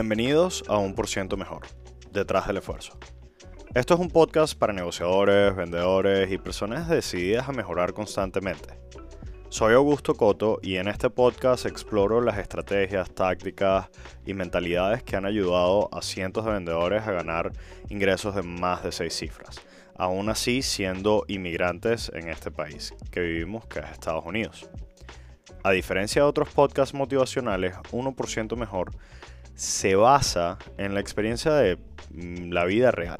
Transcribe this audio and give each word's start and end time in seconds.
Bienvenidos 0.00 0.62
a 0.68 0.78
Un 0.78 0.94
Por 0.94 1.08
Ciento 1.08 1.36
Mejor, 1.36 1.66
detrás 2.12 2.46
del 2.46 2.58
esfuerzo. 2.58 2.96
Esto 3.74 3.94
es 3.94 4.00
un 4.00 4.10
podcast 4.10 4.56
para 4.56 4.72
negociadores, 4.72 5.56
vendedores 5.56 6.30
y 6.30 6.38
personas 6.38 6.88
decididas 6.88 7.48
a 7.48 7.52
mejorar 7.52 7.94
constantemente. 7.94 8.78
Soy 9.48 9.74
Augusto 9.74 10.14
Coto 10.14 10.60
y 10.62 10.76
en 10.76 10.86
este 10.86 11.10
podcast 11.10 11.66
exploro 11.66 12.20
las 12.20 12.38
estrategias, 12.38 13.12
tácticas 13.12 13.90
y 14.24 14.34
mentalidades 14.34 15.02
que 15.02 15.16
han 15.16 15.26
ayudado 15.26 15.88
a 15.92 16.00
cientos 16.00 16.44
de 16.44 16.52
vendedores 16.52 17.02
a 17.02 17.10
ganar 17.10 17.50
ingresos 17.88 18.36
de 18.36 18.44
más 18.44 18.84
de 18.84 18.92
seis 18.92 19.14
cifras, 19.14 19.60
aún 19.96 20.28
así 20.28 20.62
siendo 20.62 21.24
inmigrantes 21.26 22.08
en 22.14 22.28
este 22.28 22.52
país 22.52 22.94
que 23.10 23.18
vivimos, 23.18 23.66
que 23.66 23.80
es 23.80 23.86
Estados 23.86 24.24
Unidos. 24.24 24.70
A 25.64 25.72
diferencia 25.72 26.22
de 26.22 26.28
otros 26.28 26.50
podcasts 26.50 26.94
motivacionales, 26.94 27.74
1% 27.90 28.56
mejor 28.56 28.92
se 29.58 29.96
basa 29.96 30.56
en 30.76 30.94
la 30.94 31.00
experiencia 31.00 31.52
de 31.52 31.78
mm, 32.12 32.52
la 32.52 32.64
vida 32.64 32.92
real. 32.92 33.18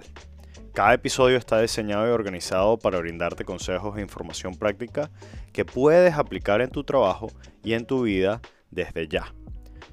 Cada 0.72 0.94
episodio 0.94 1.36
está 1.36 1.60
diseñado 1.60 2.06
y 2.06 2.10
organizado 2.10 2.78
para 2.78 3.00
brindarte 3.00 3.44
consejos 3.44 3.98
e 3.98 4.02
información 4.02 4.54
práctica 4.54 5.10
que 5.52 5.64
puedes 5.64 6.14
aplicar 6.14 6.60
en 6.60 6.70
tu 6.70 6.84
trabajo 6.84 7.32
y 7.64 7.72
en 7.72 7.86
tu 7.86 8.02
vida 8.02 8.40
desde 8.70 9.08
ya. 9.08 9.34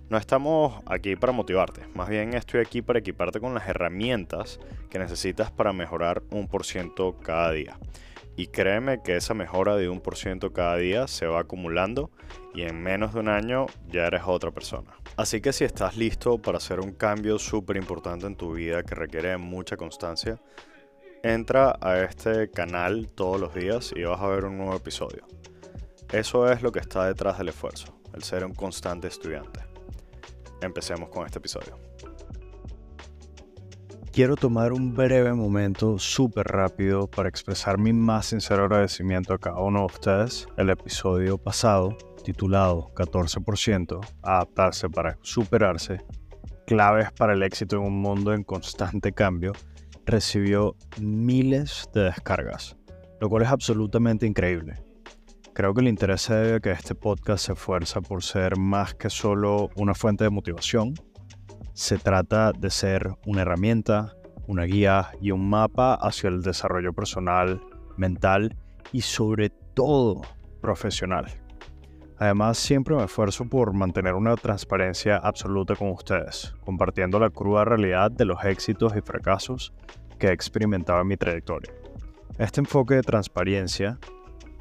No 0.09 0.19
estamos 0.19 0.83
aquí 0.85 1.15
para 1.15 1.33
motivarte, 1.33 1.87
más 1.95 2.09
bien 2.09 2.35
estoy 2.35 2.61
aquí 2.61 2.83
para 2.83 2.99
equiparte 2.99 3.39
con 3.39 3.55
las 3.55 3.67
herramientas 3.67 4.59
que 4.91 4.99
necesitas 4.99 5.49
para 5.49 5.73
mejorar 5.73 6.21
un 6.29 6.47
por 6.47 6.63
ciento 6.63 7.17
cada 7.23 7.53
día. 7.53 7.79
Y 8.37 8.47
créeme 8.47 9.01
que 9.01 9.15
esa 9.15 9.33
mejora 9.33 9.77
de 9.77 9.87
un 9.87 10.01
por 10.01 10.17
ciento 10.17 10.51
cada 10.51 10.75
día 10.75 11.07
se 11.07 11.25
va 11.25 11.41
acumulando 11.41 12.11
y 12.53 12.63
en 12.63 12.81
menos 12.81 13.13
de 13.13 13.21
un 13.21 13.29
año 13.29 13.67
ya 13.87 14.07
eres 14.07 14.23
otra 14.25 14.51
persona. 14.51 14.91
Así 15.15 15.39
que 15.39 15.53
si 15.53 15.63
estás 15.63 15.95
listo 15.95 16.37
para 16.37 16.57
hacer 16.57 16.79
un 16.79 16.91
cambio 16.91 17.39
súper 17.39 17.77
importante 17.77 18.25
en 18.25 18.35
tu 18.35 18.53
vida 18.53 18.83
que 18.83 18.95
requiere 18.95 19.37
mucha 19.37 19.77
constancia, 19.77 20.41
entra 21.23 21.77
a 21.79 21.99
este 21.99 22.51
canal 22.51 23.07
todos 23.07 23.39
los 23.39 23.53
días 23.53 23.93
y 23.95 24.03
vas 24.03 24.21
a 24.21 24.27
ver 24.27 24.45
un 24.45 24.57
nuevo 24.57 24.75
episodio. 24.75 25.25
Eso 26.11 26.51
es 26.51 26.61
lo 26.61 26.71
que 26.71 26.79
está 26.79 27.05
detrás 27.05 27.37
del 27.37 27.49
esfuerzo, 27.49 27.97
el 28.13 28.23
ser 28.23 28.45
un 28.45 28.53
constante 28.53 29.07
estudiante. 29.07 29.61
Empecemos 30.61 31.09
con 31.09 31.25
este 31.25 31.39
episodio 31.39 31.77
quiero 34.15 34.37
tomar 34.37 34.71
un 34.71 34.93
breve 34.93 35.33
momento 35.33 35.99
súper 35.99 36.47
rápido 36.47 37.05
para 37.05 37.27
expresar 37.27 37.77
mi 37.77 37.91
más 37.91 38.27
sincero 38.27 38.63
agradecimiento 38.63 39.33
a 39.33 39.37
cada 39.37 39.59
uno 39.59 39.79
de 39.81 39.85
ustedes. 39.87 40.47
El 40.55 40.69
episodio 40.69 41.37
pasado, 41.37 41.97
titulado 42.23 42.93
14%, 42.95 43.99
Adaptarse 44.23 44.89
para 44.89 45.17
superarse, 45.21 45.99
claves 46.65 47.11
para 47.11 47.33
el 47.33 47.43
éxito 47.43 47.75
en 47.75 47.81
un 47.81 47.99
mundo 47.99 48.33
en 48.33 48.45
constante 48.45 49.11
cambio, 49.11 49.51
recibió 50.05 50.77
miles 51.01 51.89
de 51.93 52.03
descargas, 52.03 52.77
lo 53.19 53.27
cual 53.27 53.43
es 53.43 53.49
absolutamente 53.49 54.25
increíble. 54.25 54.81
Creo 55.53 55.73
que 55.73 55.81
el 55.81 55.89
interés 55.89 56.21
se 56.21 56.35
debe 56.35 56.55
a 56.55 56.59
que 56.61 56.71
este 56.71 56.95
podcast 56.95 57.47
se 57.47 57.51
esfuerza 57.51 57.99
por 57.99 58.23
ser 58.23 58.57
más 58.57 58.95
que 58.95 59.09
solo 59.09 59.71
una 59.75 59.93
fuente 59.93 60.23
de 60.23 60.29
motivación, 60.29 60.93
se 61.75 61.97
trata 61.97 62.53
de 62.53 62.69
ser 62.69 63.15
una 63.25 63.41
herramienta, 63.41 64.15
una 64.47 64.63
guía 64.63 65.11
y 65.19 65.31
un 65.31 65.49
mapa 65.49 65.93
hacia 65.95 66.29
el 66.29 66.41
desarrollo 66.41 66.93
personal, 66.93 67.59
mental 67.97 68.55
y 68.93 69.01
sobre 69.01 69.49
todo 69.49 70.21
profesional. 70.61 71.25
Además, 72.17 72.57
siempre 72.57 72.95
me 72.95 73.03
esfuerzo 73.03 73.49
por 73.49 73.73
mantener 73.73 74.13
una 74.13 74.37
transparencia 74.37 75.17
absoluta 75.17 75.75
con 75.75 75.89
ustedes, 75.89 76.55
compartiendo 76.63 77.19
la 77.19 77.29
cruda 77.29 77.65
realidad 77.65 78.09
de 78.09 78.23
los 78.23 78.41
éxitos 78.45 78.95
y 78.95 79.01
fracasos 79.01 79.73
que 80.17 80.27
he 80.27 80.31
experimentado 80.31 81.01
en 81.01 81.07
mi 81.07 81.17
trayectoria. 81.17 81.73
Este 82.37 82.61
enfoque 82.61 82.95
de 82.95 83.01
transparencia 83.01 83.99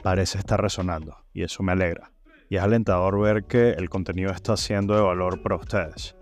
parece 0.02 0.38
estar 0.38 0.60
resonando 0.60 1.16
y 1.32 1.44
eso 1.44 1.62
me 1.62 1.70
alegra. 1.70 2.10
Y 2.48 2.56
es 2.56 2.62
alentador 2.62 3.20
ver 3.20 3.44
que 3.44 3.70
el 3.70 3.88
contenido 3.88 4.32
está 4.32 4.56
siendo 4.56 4.96
de 4.96 5.00
valor 5.00 5.40
para 5.42 5.54
ustedes. 5.56 6.16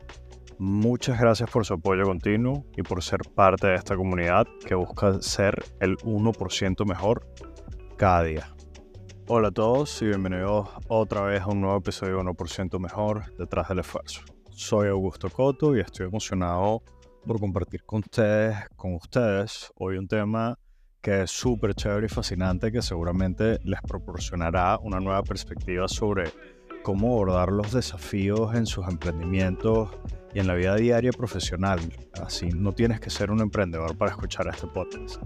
Muchas 0.65 1.19
gracias 1.19 1.51
por 1.51 1.67
su 1.67 1.75
apoyo 1.75 2.05
continuo 2.05 2.65
y 2.77 2.85
por 2.85 3.03
ser 3.03 3.23
parte 3.35 3.67
de 3.67 3.75
esta 3.75 3.97
comunidad 3.97 4.47
que 4.65 4.77
busca 4.77 5.21
ser 5.21 5.61
el 5.81 5.97
1% 5.97 6.87
mejor 6.87 7.27
cada 7.97 8.23
día. 8.23 8.55
Hola 9.27 9.49
a 9.49 9.51
todos 9.51 10.01
y 10.03 10.07
bienvenidos 10.07 10.69
otra 10.87 11.23
vez 11.23 11.43
a 11.43 11.49
un 11.49 11.63
nuevo 11.63 11.79
episodio 11.79 12.19
de 12.19 12.23
1% 12.23 12.79
mejor 12.79 13.37
detrás 13.37 13.71
del 13.71 13.81
esfuerzo. 13.81 14.21
Soy 14.51 14.87
Augusto 14.87 15.31
Coto 15.31 15.77
y 15.77 15.81
estoy 15.81 16.07
emocionado 16.07 16.85
por 17.27 17.41
compartir 17.41 17.83
con 17.83 17.99
ustedes, 17.99 18.57
con 18.77 18.95
ustedes 18.95 19.73
hoy 19.75 19.97
un 19.97 20.07
tema 20.07 20.57
que 21.01 21.23
es 21.23 21.33
súper 21.33 21.75
chévere 21.75 22.07
y 22.07 22.09
fascinante 22.09 22.71
que 22.71 22.83
seguramente 22.83 23.59
les 23.65 23.81
proporcionará 23.83 24.79
una 24.81 25.01
nueva 25.01 25.25
perspectiva 25.25 25.89
sobre 25.89 26.31
cómo 26.83 27.13
abordar 27.13 27.53
los 27.53 27.73
desafíos 27.73 28.55
en 28.55 28.67
sus 28.67 28.87
emprendimientos 28.89 29.91
y 30.35 30.41
en 30.41 30.47
la 30.47 30.55
vida 30.55 30.77
diaria 30.77 31.13
profesional. 31.13 31.81
Así 32.23 32.49
no 32.49 32.73
tienes 32.73 33.01
que 33.01 33.11
ser 33.11 33.31
un 33.31 33.41
emprendedor 33.41 33.97
para 33.97 34.11
escuchar 34.11 34.49
este 34.49 34.67
podcast. 34.67 35.23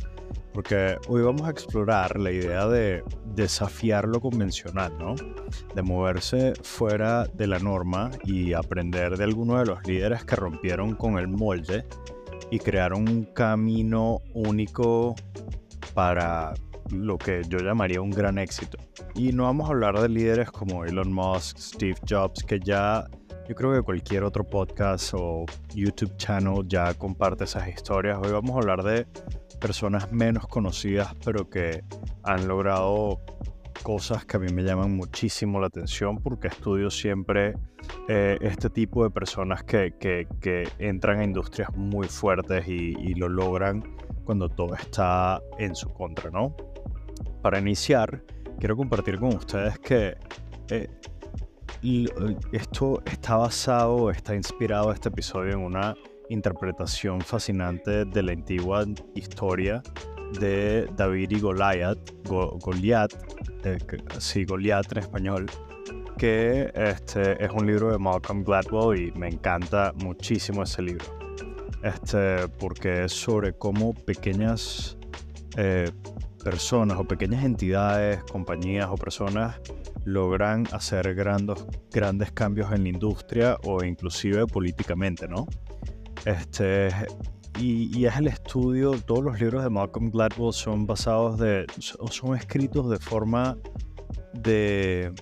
Porque 0.53 0.97
hoy 1.09 1.22
vamos 1.22 1.43
a 1.43 1.50
explorar 1.50 2.19
la 2.19 2.31
idea 2.31 2.66
de 2.66 3.05
desafiar 3.34 4.09
lo 4.09 4.21
convencional, 4.21 4.97
¿no? 4.99 5.15
De 5.75 5.83
moverse 5.83 6.55
fuera 6.62 7.27
de 7.27 7.47
la 7.47 7.59
norma 7.59 8.11
y 8.25 8.55
aprender 8.55 9.16
de 9.19 9.25
algunos 9.25 9.61
de 9.61 9.66
los 9.66 9.87
líderes 9.87 10.25
que 10.25 10.37
rompieron 10.37 10.95
con 10.95 11.19
el 11.19 11.28
molde 11.28 11.87
y 12.50 12.59
crearon 12.59 13.09
un 13.09 13.25
camino 13.25 14.22
único 14.33 15.15
para 15.95 16.55
lo 16.91 17.19
que 17.19 17.43
yo 17.49 17.59
llamaría 17.59 18.01
un 18.01 18.11
gran 18.11 18.39
éxito. 18.39 18.79
Y 19.15 19.33
no 19.33 19.45
vamos 19.45 19.69
a 19.69 19.73
hablar 19.73 20.01
de 20.01 20.09
líderes 20.09 20.51
como 20.51 20.85
Elon 20.85 21.13
Musk, 21.13 21.59
Steve 21.59 21.97
Jobs, 22.09 22.43
que 22.45 22.59
ya 22.61 23.07
yo 23.49 23.55
creo 23.55 23.73
que 23.73 23.83
cualquier 23.83 24.25
otro 24.25 24.43
podcast 24.43 25.15
o 25.15 25.47
YouTube 25.75 26.17
channel 26.17 26.67
ya 26.67 26.95
comparte 26.95 27.45
esas 27.45 27.69
historias. 27.69 28.19
Hoy 28.21 28.33
vamos 28.33 28.57
a 28.57 28.59
hablar 28.59 28.83
de 28.83 29.07
personas 29.61 30.11
menos 30.11 30.47
conocidas, 30.49 31.15
pero 31.25 31.49
que 31.49 31.85
han 32.25 32.49
logrado 32.49 33.21
cosas 33.83 34.25
que 34.25 34.37
a 34.37 34.41
mí 34.41 34.53
me 34.53 34.65
llaman 34.65 34.97
muchísimo 34.97 35.61
la 35.61 35.69
atención 35.69 36.19
porque 36.19 36.49
estudio 36.49 36.91
siempre 36.91 37.55
eh, 38.09 38.37
este 38.41 38.69
tipo 38.69 39.05
de 39.05 39.11
personas 39.11 39.63
que, 39.63 39.95
entran 40.79 41.21
a 41.21 41.25
industrias 41.25 41.75
muy 41.77 42.09
fuertes 42.09 42.67
y, 42.67 43.15
lo 43.15 43.29
logran 43.29 43.85
cuando 44.25 44.49
todo 44.49 44.75
está 44.75 45.41
en 45.59 45.75
su 45.77 45.89
contra, 45.93 46.31
¿no? 46.31 46.57
Para 47.47 47.61
iniciar, 47.61 48.25
quiero 48.59 48.77
compartir 48.77 49.21
con 49.21 49.37
ustedes 49.37 49.79
que 49.79 50.17
eh, 50.69 50.89
esto 52.51 53.01
está 53.07 53.37
basado, 53.37 54.11
está 54.11 54.34
inspirado 54.34 54.91
este 54.91 55.11
episodio 55.11 55.53
en 55.53 55.61
una 55.61 55.95
interpretación 56.29 57.21
fascinante 57.21 58.05
de 58.05 58.23
la 58.25 58.33
antigua 58.33 58.84
historia 59.15 59.81
de 60.41 60.91
David 60.97 61.31
y 61.31 61.39
Goliat, 61.39 61.99
Goliat, 62.25 63.12
eh, 63.63 63.78
sí, 64.19 64.45
en 64.51 64.99
español, 64.99 65.47
que 66.19 66.73
este, 66.75 67.45
es 67.45 67.51
un 67.53 67.65
libro 67.65 67.93
de 67.93 67.99
Malcolm 67.99 68.43
Gladwell 68.43 69.01
y 69.01 69.13
me 69.13 69.28
encanta 69.28 69.93
muchísimo 70.03 70.65
ese 70.65 70.83
libro. 70.83 71.07
Este, 71.84 72.49
porque 72.59 73.05
es 73.05 73.13
sobre 73.13 73.53
cómo 73.53 73.95
pequeñas 73.95 74.99
eh, 75.57 75.93
personas 76.47 76.97
o 76.97 77.05
pequeñas 77.05 77.45
entidades, 77.45 78.23
compañías 78.31 78.87
o 78.89 78.95
personas 78.95 79.60
logran 80.04 80.65
hacer 80.71 81.13
grandes, 81.16 81.66
grandes 81.91 82.31
cambios 82.31 82.71
en 82.71 82.84
la 82.84 82.89
industria 82.91 83.59
o 83.65 83.83
inclusive 83.83 84.47
políticamente, 84.47 85.27
¿no? 85.27 85.48
Este, 86.25 86.91
y, 87.59 88.04
es 88.04 88.16
el 88.16 88.28
estudio, 88.28 88.93
todos 88.93 89.25
los 89.25 89.41
libros 89.41 89.65
de 89.65 89.71
Malcolm 89.71 90.09
Gladwell 90.09 90.53
son 90.53 90.87
basados 90.87 91.37
de, 91.41 91.66
son 91.81 92.37
escritos 92.37 92.91
de 92.91 92.98
forma 92.98 93.57
de, 94.33 95.13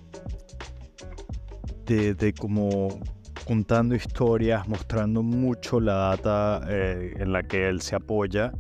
de, 1.87 2.35
como 2.39 3.01
contando 3.47 3.95
historias, 3.95 4.69
mostrando 4.69 5.23
mucho 5.23 5.81
la 5.81 5.95
data 5.95 6.61
eh, 6.69 7.15
en 7.17 7.33
la 7.33 7.43
que 7.43 7.67
él 7.67 7.81
se 7.81 7.97
apoya 7.97 8.53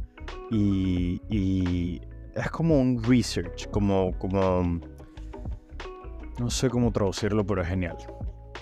y, 0.50 1.20
y, 1.28 2.00
es 2.34 2.50
como 2.50 2.80
un 2.80 3.02
research, 3.02 3.70
como, 3.70 4.12
como 4.18 4.80
no 6.38 6.50
sé 6.50 6.68
cómo 6.68 6.92
traducirlo, 6.92 7.46
pero 7.46 7.62
es 7.62 7.68
genial. 7.68 7.96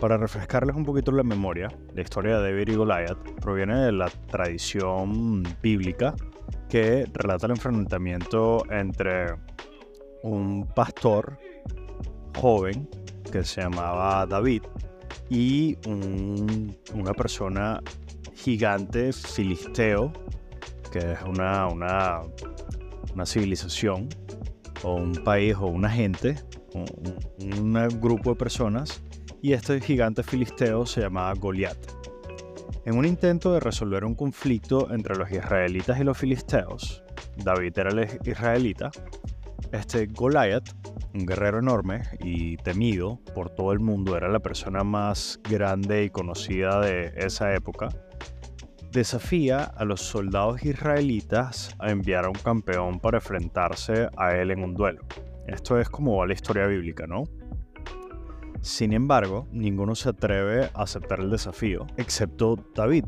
Para 0.01 0.17
refrescarles 0.17 0.75
un 0.75 0.85
poquito 0.85 1.13
la 1.13 1.23
memoria, 1.23 1.69
la 1.95 2.03
historia 2.03 2.39
de 2.39 2.51
David 2.51 2.69
y 2.73 2.77
Goliath 2.77 3.41
proviene 3.41 3.77
de 3.81 3.93
la 3.93 4.09
tradición 4.09 5.43
bíblica 5.63 6.15
que 6.69 7.07
relata 7.13 7.47
el 7.47 7.53
enfrentamiento 7.53 8.65
entre 8.71 9.27
un 10.23 10.67
pastor 10.75 11.39
joven 12.37 12.89
que 13.31 13.45
se 13.45 13.61
llamaba 13.61 14.27
David 14.27 14.63
y 15.31 15.79
una 15.87 17.15
persona 17.15 17.81
gigante 18.35 19.13
filisteo, 19.13 20.13
que 20.91 21.13
es 21.13 21.23
una, 21.23 21.69
una, 21.69 22.21
una 23.15 23.27
civilización 23.27 24.09
o 24.83 24.95
un 24.95 25.13
país 25.25 25.55
o 25.57 25.67
una 25.67 25.91
gente, 25.91 26.37
un, 26.75 27.75
un 27.75 28.01
grupo 28.01 28.31
de 28.31 28.37
personas, 28.37 29.03
y 29.41 29.53
este 29.53 29.81
gigante 29.81 30.23
filisteo 30.23 30.87
se 30.87 31.01
llamaba 31.01 31.35
Goliat. 31.35 31.77
En 32.85 32.97
un 32.97 33.05
intento 33.05 33.53
de 33.53 33.61
resolver 33.61 34.05
un 34.05 34.15
conflicto 34.15 34.93
entre 34.93 35.17
los 35.17 35.31
israelitas 35.31 36.01
y 36.01 36.05
los 36.05 36.19
filisteos, 36.19 37.03
David 37.37 37.79
era 37.79 37.91
el 37.91 38.09
israelita, 38.25 38.91
este 39.73 40.07
Goliat, 40.07 40.69
un 41.15 41.27
guerrero 41.27 41.59
enorme 41.59 42.03
y 42.21 42.57
temido 42.59 43.21
por 43.35 43.51
todo 43.51 43.73
el 43.73 43.81
mundo, 43.81 44.17
era 44.17 44.29
la 44.29 44.41
persona 44.41 44.83
más 44.83 45.41
grande 45.49 46.05
y 46.05 46.11
conocida 46.11 46.81
de 46.81 47.13
esa 47.17 47.55
época, 47.55 47.89
desafía 48.93 49.65
a 49.65 49.85
los 49.85 50.03
soldados 50.03 50.63
israelitas 50.65 51.75
a 51.79 51.91
enviar 51.91 52.27
a 52.27 52.29
un 52.29 52.35
campeón 52.35 53.01
para 53.01 53.19
enfrentarse 53.19 54.09
a 54.17 54.37
él 54.37 54.51
en 54.51 54.63
un 54.63 54.75
duelo. 54.75 55.03
Esto 55.47 55.81
es 55.81 55.89
como 55.89 56.19
va 56.19 56.27
la 56.27 56.35
historia 56.35 56.67
bíblica, 56.67 57.07
¿no? 57.07 57.25
Sin 58.61 58.93
embargo, 58.93 59.49
ninguno 59.51 59.95
se 59.95 60.11
atreve 60.11 60.71
a 60.75 60.83
aceptar 60.83 61.21
el 61.21 61.31
desafío, 61.31 61.87
excepto 61.97 62.57
David. 62.75 63.07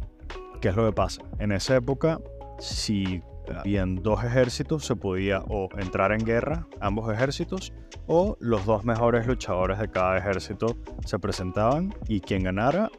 ¿Qué 0.60 0.68
es 0.68 0.76
lo 0.76 0.86
que 0.86 0.92
pasa? 0.92 1.22
En 1.38 1.52
esa 1.52 1.76
época, 1.76 2.18
si 2.58 3.22
habían 3.54 3.96
dos 3.96 4.24
ejércitos, 4.24 4.84
se 4.86 4.96
podía 4.96 5.40
o 5.46 5.68
entrar 5.78 6.12
en 6.12 6.24
guerra, 6.24 6.66
ambos 6.80 7.12
ejércitos, 7.12 7.72
o 8.06 8.36
los 8.40 8.64
dos 8.64 8.84
mejores 8.84 9.26
luchadores 9.26 9.78
de 9.78 9.90
cada 9.90 10.18
ejército 10.18 10.76
se 11.04 11.18
presentaban 11.18 11.94
y 12.08 12.20
quien 12.20 12.42
ganara, 12.42 12.90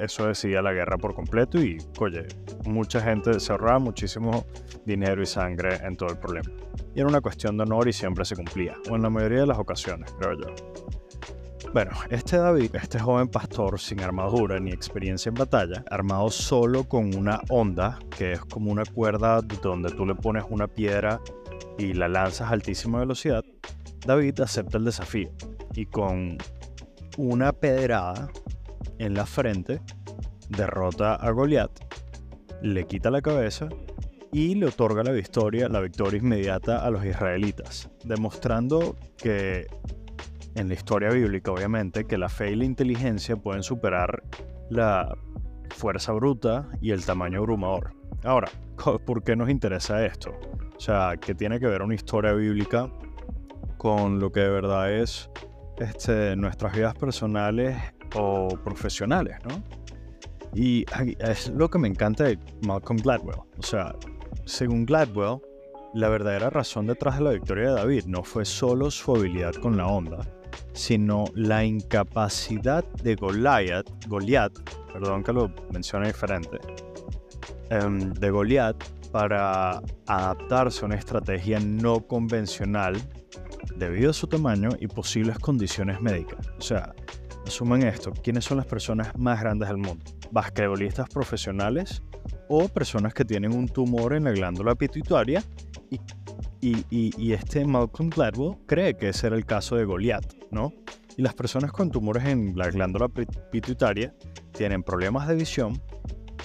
eso 0.00 0.26
decidía 0.26 0.62
la 0.62 0.72
guerra 0.72 0.98
por 0.98 1.14
completo 1.14 1.60
y, 1.60 1.78
oye, 1.98 2.26
mucha 2.64 3.00
gente 3.00 3.38
se 3.40 3.52
ahorraba 3.52 3.78
muchísimo 3.78 4.44
dinero 4.84 5.22
y 5.22 5.26
sangre 5.26 5.76
en 5.76 5.96
todo 5.96 6.10
el 6.10 6.18
problema. 6.18 6.50
Y 6.94 7.00
era 7.00 7.08
una 7.08 7.20
cuestión 7.20 7.56
de 7.56 7.64
honor 7.64 7.88
y 7.88 7.92
siempre 7.92 8.24
se 8.24 8.36
cumplía, 8.36 8.76
o 8.90 8.96
en 8.96 9.02
la 9.02 9.10
mayoría 9.10 9.40
de 9.40 9.46
las 9.46 9.58
ocasiones, 9.58 10.12
creo 10.18 10.38
yo. 10.38 10.54
Bueno, 11.72 11.90
este 12.08 12.36
David, 12.36 12.76
este 12.76 13.00
joven 13.00 13.26
pastor 13.26 13.80
sin 13.80 14.00
armadura 14.00 14.60
ni 14.60 14.70
experiencia 14.70 15.28
en 15.28 15.34
batalla, 15.34 15.84
armado 15.90 16.30
solo 16.30 16.84
con 16.84 17.16
una 17.16 17.40
onda, 17.48 17.98
que 18.16 18.32
es 18.32 18.40
como 18.44 18.70
una 18.70 18.84
cuerda 18.84 19.40
donde 19.40 19.90
tú 19.90 20.06
le 20.06 20.14
pones 20.14 20.44
una 20.50 20.68
piedra 20.68 21.20
y 21.76 21.92
la 21.94 22.06
lanzas 22.06 22.48
a 22.48 22.52
altísima 22.52 23.00
velocidad, 23.00 23.42
David 24.06 24.40
acepta 24.40 24.78
el 24.78 24.84
desafío 24.84 25.30
y 25.74 25.86
con 25.86 26.38
una 27.16 27.52
pedrada 27.52 28.30
en 28.98 29.14
la 29.14 29.26
frente 29.26 29.80
derrota 30.48 31.14
a 31.14 31.30
Goliat, 31.30 31.70
le 32.62 32.86
quita 32.86 33.10
la 33.10 33.22
cabeza 33.22 33.68
y 34.32 34.54
le 34.56 34.66
otorga 34.66 35.02
la 35.02 35.12
victoria, 35.12 35.68
la 35.68 35.80
victoria 35.80 36.18
inmediata 36.18 36.84
a 36.84 36.90
los 36.90 37.04
israelitas, 37.04 37.90
demostrando 38.04 38.96
que 39.16 39.66
en 40.56 40.68
la 40.68 40.74
historia 40.74 41.10
bíblica, 41.10 41.52
obviamente, 41.52 42.04
que 42.04 42.18
la 42.18 42.28
fe 42.28 42.50
y 42.50 42.56
la 42.56 42.64
inteligencia 42.64 43.36
pueden 43.36 43.62
superar 43.62 44.22
la 44.70 45.16
fuerza 45.70 46.12
bruta 46.12 46.68
y 46.80 46.90
el 46.90 47.04
tamaño 47.04 47.38
abrumador. 47.38 47.92
Ahora, 48.24 48.48
¿por 49.06 49.22
qué 49.22 49.36
nos 49.36 49.50
interesa 49.50 50.04
esto? 50.04 50.32
O 50.76 50.80
sea, 50.80 51.14
¿qué 51.20 51.34
tiene 51.34 51.60
que 51.60 51.66
ver 51.66 51.82
una 51.82 51.94
historia 51.94 52.32
bíblica 52.32 52.90
con 53.78 54.18
lo 54.18 54.32
que 54.32 54.40
de 54.40 54.50
verdad 54.50 54.92
es 54.92 55.30
este, 55.78 56.36
nuestras 56.36 56.74
vidas 56.74 56.94
personales 56.94 57.76
o 58.14 58.48
profesionales, 58.64 59.36
¿no? 59.48 59.62
Y 60.54 60.84
es 61.18 61.48
lo 61.48 61.68
que 61.68 61.78
me 61.78 61.88
encanta 61.88 62.24
de 62.24 62.38
Malcolm 62.66 63.00
Gladwell. 63.00 63.40
O 63.58 63.62
sea, 63.62 63.94
según 64.44 64.86
Gladwell, 64.86 65.40
la 65.94 66.08
verdadera 66.08 66.50
razón 66.50 66.86
detrás 66.86 67.18
de 67.18 67.24
la 67.24 67.30
victoria 67.30 67.68
de 67.70 67.74
David 67.74 68.04
no 68.06 68.22
fue 68.22 68.44
solo 68.44 68.90
su 68.90 69.14
habilidad 69.14 69.54
con 69.54 69.76
la 69.76 69.86
onda, 69.86 70.20
sino 70.72 71.24
la 71.34 71.64
incapacidad 71.64 72.84
de 73.02 73.14
Goliath, 73.14 73.88
Goliath 74.08 74.58
perdón 74.92 75.24
que 75.24 75.32
lo 75.32 75.52
mencione 75.72 76.08
diferente, 76.08 76.58
em, 77.70 78.12
de 78.12 78.30
Goliath 78.30 78.84
para 79.10 79.80
adaptarse 80.06 80.82
a 80.82 80.86
una 80.86 80.96
estrategia 80.96 81.58
no 81.60 82.00
convencional 82.00 82.96
debido 83.76 84.10
a 84.10 84.12
su 84.12 84.26
tamaño 84.26 84.70
y 84.80 84.86
posibles 84.86 85.38
condiciones 85.38 86.00
médicas. 86.00 86.48
O 86.58 86.62
sea, 86.62 86.94
asuman 87.46 87.82
esto, 87.82 88.12
¿quiénes 88.22 88.44
son 88.44 88.58
las 88.58 88.66
personas 88.66 89.16
más 89.16 89.40
grandes 89.40 89.68
del 89.68 89.78
mundo? 89.78 90.04
Basquetbolistas 90.30 91.08
profesionales 91.08 92.02
o 92.48 92.68
personas 92.68 93.14
que 93.14 93.24
tienen 93.24 93.54
un 93.54 93.68
tumor 93.68 94.14
en 94.14 94.24
la 94.24 94.32
glándula 94.32 94.74
pituitaria 94.74 95.42
y 96.60 97.32
este 97.32 97.64
Malcolm 97.66 98.08
Gladwell 98.08 98.56
cree 98.66 98.96
que 98.96 99.10
ese 99.10 99.26
era 99.26 99.36
el 99.36 99.44
caso 99.44 99.76
de 99.76 99.84
Goliath, 99.84 100.32
¿no? 100.50 100.72
Y 101.16 101.22
las 101.22 101.34
personas 101.34 101.72
con 101.72 101.90
tumores 101.90 102.24
en 102.24 102.56
la 102.56 102.70
glándula 102.70 103.08
pituitaria 103.08 104.14
tienen 104.52 104.82
problemas 104.82 105.28
de 105.28 105.36
visión 105.36 105.80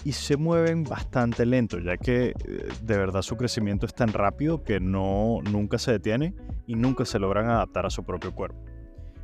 y 0.03 0.11
se 0.11 0.37
mueven 0.37 0.83
bastante 0.83 1.45
lento, 1.45 1.79
ya 1.79 1.97
que 1.97 2.27
eh, 2.27 2.33
de 2.81 2.97
verdad 2.97 3.21
su 3.21 3.35
crecimiento 3.35 3.85
es 3.85 3.93
tan 3.93 4.13
rápido 4.13 4.63
que 4.63 4.79
no, 4.79 5.39
nunca 5.51 5.77
se 5.77 5.91
detiene 5.91 6.35
y 6.67 6.75
nunca 6.75 7.05
se 7.05 7.19
logran 7.19 7.49
adaptar 7.49 7.85
a 7.85 7.89
su 7.89 8.03
propio 8.03 8.33
cuerpo. 8.33 8.63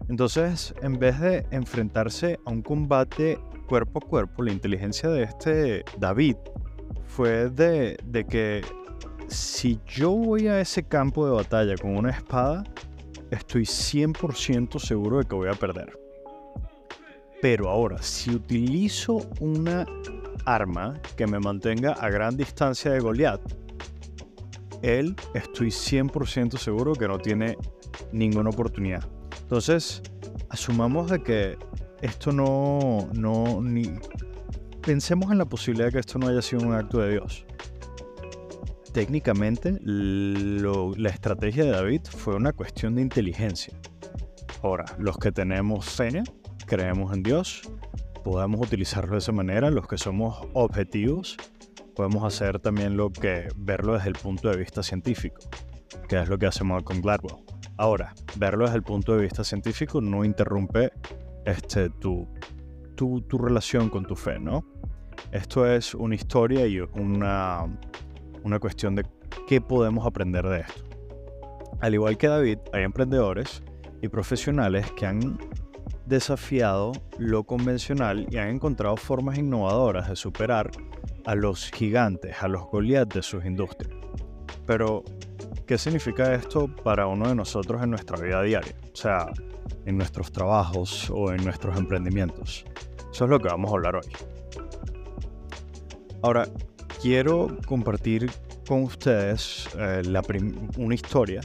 Entonces, 0.08 0.74
en 0.82 1.00
vez 1.00 1.20
de 1.20 1.46
enfrentarse 1.52 2.40
a 2.46 2.52
un 2.52 2.62
combate 2.62 3.40
cuerpo 3.68 4.00
a 4.04 4.08
cuerpo, 4.08 4.44
la 4.44 4.52
inteligencia 4.52 5.10
de 5.10 5.24
este 5.24 5.84
David 5.98 6.36
fue 7.08 7.50
de, 7.50 7.98
que 8.30 8.62
si 9.28 9.80
yo 9.88 10.12
voy 10.12 10.48
a 10.48 10.62
ese 10.62 10.84
campo 10.84 11.26
de 11.26 11.34
batalla 11.34 11.76
con 11.76 11.98
una 11.98 12.12
espada, 12.12 12.64
estoy 13.32 13.64
100% 13.64 14.80
seguro 14.80 15.18
de 15.18 15.26
que 15.26 15.36
voy 15.36 15.50
a 15.50 15.54
perder. 15.54 15.98
Pero 17.42 17.70
ahora, 17.70 18.02
si 18.02 18.32
utilizo 18.32 19.28
una 19.40 19.86
arma 20.46 21.00
que 21.18 21.26
me 21.26 21.40
mantenga 21.40 21.94
a 21.94 22.10
gran 22.10 22.38
distancia 22.38 22.92
de 22.92 23.00
Goliath, 23.00 23.42
él 24.84 25.16
estoy 25.34 25.70
100% 25.70 26.58
seguro 26.58 26.94
que 26.94 27.08
no 27.08 27.18
tiene 27.18 27.58
ninguna 28.12 28.52
oportunidad. 28.52 29.15
Entonces, 29.46 30.02
asumamos 30.50 31.10
de 31.12 31.22
que 31.24 31.58
esto 32.02 32.32
no, 32.32 33.08
no, 33.14 33.62
ni... 33.62 33.92
Pensemos 34.82 35.32
en 35.32 35.38
la 35.38 35.46
posibilidad 35.46 35.88
de 35.88 35.94
que 35.94 36.00
esto 36.00 36.20
no 36.20 36.28
haya 36.28 36.42
sido 36.42 36.64
un 36.64 36.74
acto 36.74 37.00
de 37.00 37.12
Dios 37.12 37.46
técnicamente 38.96 39.78
la 39.84 41.10
estrategia 41.10 41.66
de 41.66 41.72
David 41.72 42.04
fue 42.06 42.34
una 42.34 42.54
cuestión 42.54 42.96
de 42.96 43.02
inteligencia. 43.02 43.74
Ahora, 44.64 44.86
los 44.98 45.18
que 45.18 45.34
tenemos 45.34 45.84
fe, 45.84 46.24
creemos 46.66 47.14
en 47.14 47.22
Dios, 47.22 47.64
podemos 48.24 48.66
utilizarlo 48.66 49.12
de 49.12 49.18
esa 49.18 49.34
manera, 49.34 49.70
los 49.70 49.86
que 49.86 49.98
somos 49.98 50.48
objetivos, 50.54 51.36
podemos 51.94 52.24
hacer 52.24 52.60
también 52.60 52.96
lo 52.96 53.12
que 53.12 53.50
verlo 53.58 53.96
desde 53.96 54.08
el 54.08 54.16
punto 54.16 54.50
de 54.50 54.56
vista 54.56 54.82
científico, 54.82 55.42
que 56.08 56.18
es 56.18 56.30
lo 56.30 56.38
que 56.38 56.46
hacemos 56.46 56.82
con 56.84 57.02
Gladwell. 57.02 57.45
Ahora, 57.78 58.14
verlo 58.38 58.66
desde 58.66 58.78
el 58.78 58.84
punto 58.84 59.16
de 59.16 59.24
vista 59.24 59.44
científico 59.44 60.00
no 60.02 60.24
interrumpe 60.24 60.92
este, 61.46 61.90
tu, 61.90 62.28
tu, 62.96 63.22
tu 63.22 63.38
relación 63.38 63.90
con 63.90 64.06
tu 64.06 64.16
fe, 64.16 64.40
¿no? 64.40 64.66
Esto 65.32 65.68
es 65.70 65.94
una 65.94 66.16
historia 66.16 66.66
y 66.68 66.80
una, 66.80 67.66
una 68.44 68.60
cuestión 68.60 68.96
de 68.96 69.06
qué 69.48 69.60
podemos 69.60 70.06
aprender 70.06 70.48
de 70.48 70.62
esto. 70.62 70.84
Al 71.82 71.94
igual 71.94 72.18
que 72.18 72.28
David, 72.28 72.60
hay 72.72 72.84
emprendedores 72.84 73.62
y 74.02 74.08
profesionales 74.08 74.90
que 74.94 75.06
han 75.06 75.38
desafiado 76.06 76.94
lo 77.18 77.44
convencional 77.44 78.28
y 78.32 78.38
han 78.38 78.50
encontrado 78.50 78.96
formas 78.96 79.38
innovadoras 79.38 80.08
de 80.08 80.16
superar 80.16 80.72
a 81.26 81.36
los 81.36 81.72
gigantes, 81.72 82.36
a 82.42 82.48
los 82.48 82.64
Goliath 82.68 83.14
de 83.14 83.24
sus 83.24 83.44
industrias. 83.46 83.94
Pero, 84.66 85.04
¿qué 85.66 85.78
significa 85.78 86.34
esto 86.34 86.68
para 86.68 87.08
uno 87.08 87.28
de 87.28 87.36
nosotros 87.36 87.82
en 87.82 87.90
nuestra 87.90 88.18
vida 88.18 88.42
diaria? 88.42 88.76
O 88.94 88.96
sea, 88.96 89.28
en 89.86 89.98
nuestros 89.98 90.32
trabajos 90.32 91.10
o 91.10 91.32
en 91.32 91.44
nuestros 91.44 91.78
emprendimientos. 91.78 92.66
Eso 93.12 93.26
es 93.26 93.30
lo 93.30 93.40
que 93.40 93.48
vamos 93.48 93.72
a 93.72 93.76
hablar 93.76 93.96
hoy. 93.96 94.12
Ahora, 96.22 96.48
quiero 97.02 97.58
compartir 97.68 98.32
con 98.68 98.84
ustedes 98.84 99.68
eh, 99.78 100.02
una 100.78 100.96
historia 100.96 101.42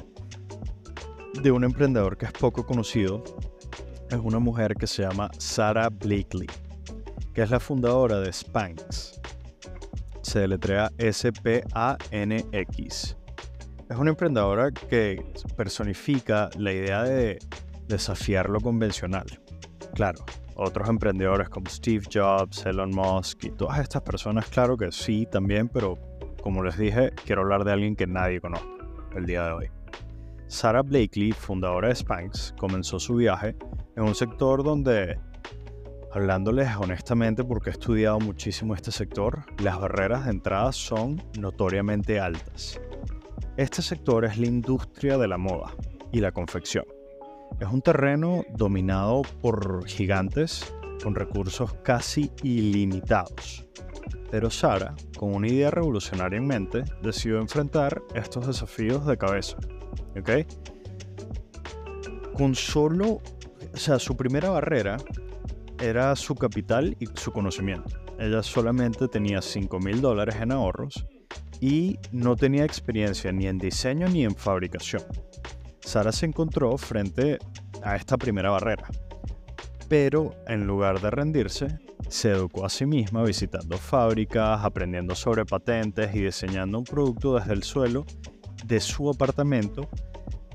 de 1.43 1.51
un 1.51 1.65
emprendedor 1.65 2.17
que 2.17 2.27
es 2.27 2.33
poco 2.33 2.65
conocido. 2.67 3.23
Es 4.11 4.19
una 4.19 4.39
mujer 4.39 4.75
que 4.75 4.87
se 4.87 5.03
llama 5.03 5.31
Sarah 5.39 5.89
Blakely, 5.89 6.47
que 7.35 7.43
es 7.43 7.51
la 7.51 7.61
fundadora 7.61 8.21
de 8.21 8.33
Spanx. 8.33 9.21
Se 10.23 10.41
deletrea 10.41 10.91
S-P-A-N-X. 10.99 11.61
Es 13.91 13.97
una 13.97 14.11
emprendedora 14.11 14.71
que 14.71 15.21
personifica 15.57 16.49
la 16.57 16.73
idea 16.73 17.03
de 17.03 17.41
desafiar 17.89 18.49
lo 18.49 18.61
convencional. 18.61 19.27
Claro, 19.95 20.25
otros 20.55 20.89
emprendedores 20.89 21.49
como 21.49 21.69
Steve 21.69 22.05
Jobs, 22.11 22.65
Elon 22.67 22.91
Musk 22.91 23.47
y 23.47 23.51
todas 23.51 23.81
estas 23.81 24.03
personas, 24.03 24.47
claro 24.47 24.77
que 24.77 24.93
sí 24.93 25.27
también, 25.29 25.69
pero 25.69 25.99
como 26.41 26.63
les 26.63 26.79
dije, 26.79 27.11
quiero 27.27 27.43
hablar 27.43 27.65
de 27.65 27.73
alguien 27.73 27.97
que 27.97 28.07
nadie 28.07 28.41
conoce 28.41 28.65
el 29.17 29.27
día 29.27 29.47
de 29.47 29.53
hoy. 29.55 29.71
Sarah 30.47 30.83
Blakely, 30.83 31.33
fundadora 31.33 31.89
de 31.89 31.97
Spanx, 31.97 32.55
comenzó 32.61 33.01
su 33.01 33.17
viaje 33.17 33.57
en 33.97 34.05
un 34.05 34.15
sector 34.15 34.63
donde, 34.63 35.19
hablándoles 36.13 36.69
honestamente 36.77 37.43
porque 37.43 37.71
he 37.71 37.73
estudiado 37.73 38.21
muchísimo 38.21 38.77
este 38.77 38.93
sector, 38.93 39.47
las 39.61 39.81
barreras 39.81 40.27
de 40.27 40.31
entrada 40.31 40.71
son 40.71 41.21
notoriamente 41.41 42.21
altas. 42.21 42.81
Este 43.61 43.83
sector 43.83 44.25
es 44.25 44.39
la 44.39 44.47
industria 44.47 45.19
de 45.19 45.29
la 45.29 45.37
moda 45.37 45.75
y 46.13 46.21
la 46.21 46.33
confección. 46.33 46.87
Es 47.61 47.69
un 47.69 47.83
terreno 47.83 48.43
dominado 48.55 49.21
por 49.43 49.87
gigantes 49.87 50.75
con 51.05 51.15
recursos 51.15 51.75
casi 51.83 52.33
ilimitados. 52.43 53.69
Pero 54.31 54.49
Sara, 54.49 54.95
con 55.19 55.35
una 55.35 55.49
idea 55.49 55.71
revolucionaria 55.71 56.39
en 56.39 56.47
mente, 56.47 56.85
decidió 57.03 57.39
enfrentar 57.39 58.01
estos 58.15 58.47
desafíos 58.47 59.05
de 59.05 59.19
cabeza. 59.19 59.59
¿Ok? 60.19 60.31
Con 62.33 62.55
solo, 62.55 63.21
o 63.75 63.77
sea, 63.77 63.99
su 63.99 64.17
primera 64.17 64.49
barrera 64.49 64.97
era 65.79 66.17
su 66.17 66.35
capital 66.35 66.97
y 66.99 67.09
su 67.13 67.31
conocimiento. 67.31 68.01
Ella 68.19 68.43
solamente 68.43 69.07
tenía 69.07 69.43
5 69.43 69.81
mil 69.81 70.01
dólares 70.01 70.37
en 70.41 70.51
ahorros 70.51 71.05
y 71.61 71.99
no 72.13 72.37
tenía 72.37 72.65
experiencia 72.65 73.33
ni 73.33 73.47
en 73.47 73.59
diseño 73.59 74.09
ni 74.09 74.25
en 74.25 74.35
fabricación. 74.35 75.03
Sara 75.81 76.13
se 76.13 76.27
encontró 76.27 76.77
frente 76.79 77.39
a 77.83 77.97
esta 77.97 78.17
primera 78.17 78.51
barrera, 78.51 78.89
pero 79.89 80.35
en 80.47 80.67
lugar 80.67 81.01
de 81.01 81.11
rendirse, 81.11 81.79
se 82.09 82.31
educó 82.31 82.65
a 82.65 82.69
sí 82.69 82.87
misma 82.87 83.23
visitando 83.23 83.77
fábricas, 83.79 84.65
aprendiendo 84.65 85.15
sobre 85.15 85.45
patentes 85.45 86.15
y 86.15 86.23
diseñando 86.23 86.79
un 86.79 86.85
producto 86.85 87.39
desde 87.39 87.53
el 87.53 87.63
suelo 87.63 88.05
de 88.65 88.81
su 88.81 89.09
apartamento 89.09 89.89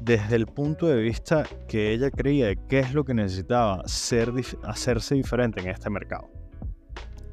desde 0.01 0.35
el 0.35 0.45
punto 0.45 0.87
de 0.87 1.01
vista 1.01 1.43
que 1.67 1.91
ella 1.91 2.11
creía 2.11 2.47
de 2.47 2.59
qué 2.67 2.79
es 2.79 2.93
lo 2.93 3.05
que 3.05 3.13
necesitaba 3.13 3.87
ser, 3.87 4.31
hacerse 4.63 5.15
diferente 5.15 5.61
en 5.61 5.69
este 5.69 5.89
mercado. 5.89 6.29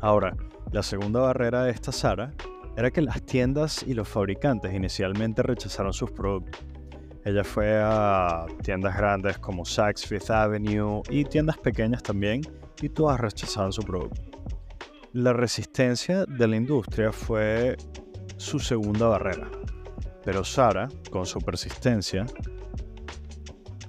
Ahora, 0.01 0.35
la 0.71 0.83
segunda 0.83 1.21
barrera 1.21 1.65
de 1.65 1.71
esta 1.71 1.93
Sara 1.93 2.33
era 2.77 2.91
que 2.91 3.03
las 3.03 3.23
tiendas 3.23 3.85
y 3.87 3.95
los 3.95 4.09
fabricantes 4.09 4.73
inicialmente 4.75 5.43
rechazaron 5.43 5.93
sus 5.93 6.11
productos. 6.11 6.61
Ella 7.25 7.45
fue 7.45 7.81
a 7.81 8.47
tiendas 8.63 8.97
grandes 8.97 9.39
como 9.39 9.65
Saks 9.65 10.07
Fifth 10.07 10.31
Avenue 10.31 11.03
y 11.09 11.25
tiendas 11.25 11.59
pequeñas 11.59 12.03
también 12.03 12.43
y 12.81 12.89
todas 12.89 13.21
rechazaron 13.21 13.73
su 13.73 13.83
producto. 13.83 14.21
La 15.13 15.33
resistencia 15.33 16.25
de 16.25 16.49
la 16.49 16.57
industria 16.57 17.13
fue 17.13 17.77
su 18.39 18.59
segunda 18.59 19.07
barrera, 19.07 19.49
pero 20.25 20.43
Sara, 20.43 20.89
con 21.11 21.27
su 21.27 21.39
persistencia, 21.41 22.27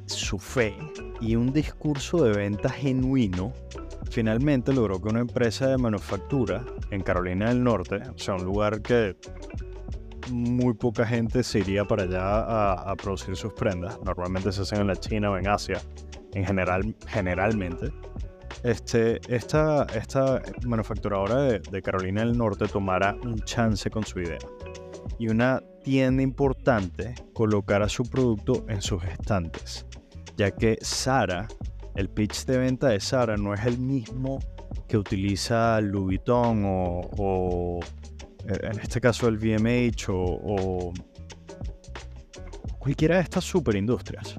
su 0.06 0.38
fe 0.38 0.76
y 1.22 1.36
un 1.36 1.52
discurso 1.52 2.24
de 2.24 2.34
venta 2.34 2.70
genuino, 2.70 3.54
finalmente 4.10 4.74
logró 4.74 5.02
que 5.02 5.10
una 5.10 5.22
empresa 5.22 5.68
de 5.68 5.78
manufactura 5.78 6.64
en 6.92 7.02
Carolina 7.02 7.50
del 7.50 7.64
Norte, 7.64 8.02
o 8.14 8.18
sea, 8.18 8.36
un 8.36 8.44
lugar 8.44 8.82
que 8.82 9.16
muy 10.32 10.74
poca 10.74 11.06
gente 11.06 11.44
se 11.44 11.60
iría 11.60 11.86
para 11.86 12.04
allá 12.04 12.92
a, 12.92 12.96
producir 12.96 13.36
sus 13.36 13.54
prendas, 13.54 14.00
normalmente 14.04 14.52
se 14.52 14.62
hacen 14.62 14.82
en 14.82 14.88
la 14.88 14.96
China 14.96 15.32
o 15.32 15.38
en 15.38 15.48
Asia, 15.48 15.82
en 16.34 16.46
general, 16.46 16.96
generalmente. 17.08 17.92
Este, 18.64 19.20
esta, 19.28 19.84
esta 19.96 20.42
manufacturadora 20.66 21.42
de, 21.42 21.60
de 21.60 21.82
Carolina 21.82 22.22
del 22.22 22.38
Norte 22.38 22.68
tomara 22.68 23.16
un 23.24 23.40
chance 23.40 23.90
con 23.90 24.06
su 24.06 24.22
idea 24.22 24.40
y 25.20 25.28
una 25.28 25.62
tienda 25.84 26.24
importante 26.24 27.16
colocara 27.34 27.90
su 27.90 28.04
producto 28.04 28.66
en 28.70 28.82
sus 28.82 29.04
estantes 29.04 29.86
ya 30.38 30.52
que 30.52 30.78
Sara, 30.82 31.48
el 31.96 32.10
pitch 32.10 32.46
de 32.46 32.58
venta 32.58 32.90
de 32.90 33.00
Sara 33.00 33.38
no 33.38 33.54
es 33.54 33.66
el 33.66 33.78
mismo 33.78 34.40
que 34.88 34.98
utiliza 34.98 35.80
Louis 35.82 36.20
Vuitton 36.20 36.64
o, 36.66 37.80
eh, 38.48 38.60
en 38.64 38.80
este 38.80 39.00
caso 39.00 39.28
el 39.28 39.38
VMH 39.38 40.10
o, 40.10 40.94
cualquiera 42.80 43.16
de 43.16 43.22
estas 43.22 43.44
superindustrias. 43.44 44.36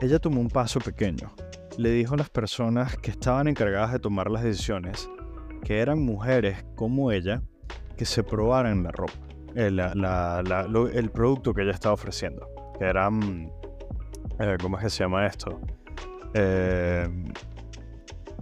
Ella 0.00 0.18
tomó 0.18 0.40
un 0.40 0.48
paso 0.48 0.80
pequeño. 0.80 1.32
Le 1.78 1.90
dijo 1.90 2.14
a 2.14 2.16
las 2.16 2.30
personas 2.30 2.96
que 2.96 3.10
estaban 3.10 3.48
encargadas 3.48 3.92
de 3.92 3.98
tomar 3.98 4.30
las 4.30 4.42
decisiones 4.42 5.08
que 5.62 5.78
eran 5.78 6.00
mujeres 6.02 6.64
como 6.74 7.10
ella 7.10 7.42
que 7.96 8.04
se 8.04 8.22
probaran 8.22 8.82
la 8.82 8.90
ropa, 8.90 9.14
eh, 9.54 9.70
el 10.94 11.10
producto 11.10 11.54
que 11.54 11.62
ella 11.62 11.70
estaba 11.70 11.94
ofreciendo, 11.94 12.46
que 12.78 12.84
eran 12.84 13.50
eh, 14.40 14.56
¿cómo 14.60 14.76
es 14.78 14.84
que 14.84 14.90
se 14.90 15.04
llama 15.04 15.26
esto? 15.26 15.60
Eh, 16.34 17.08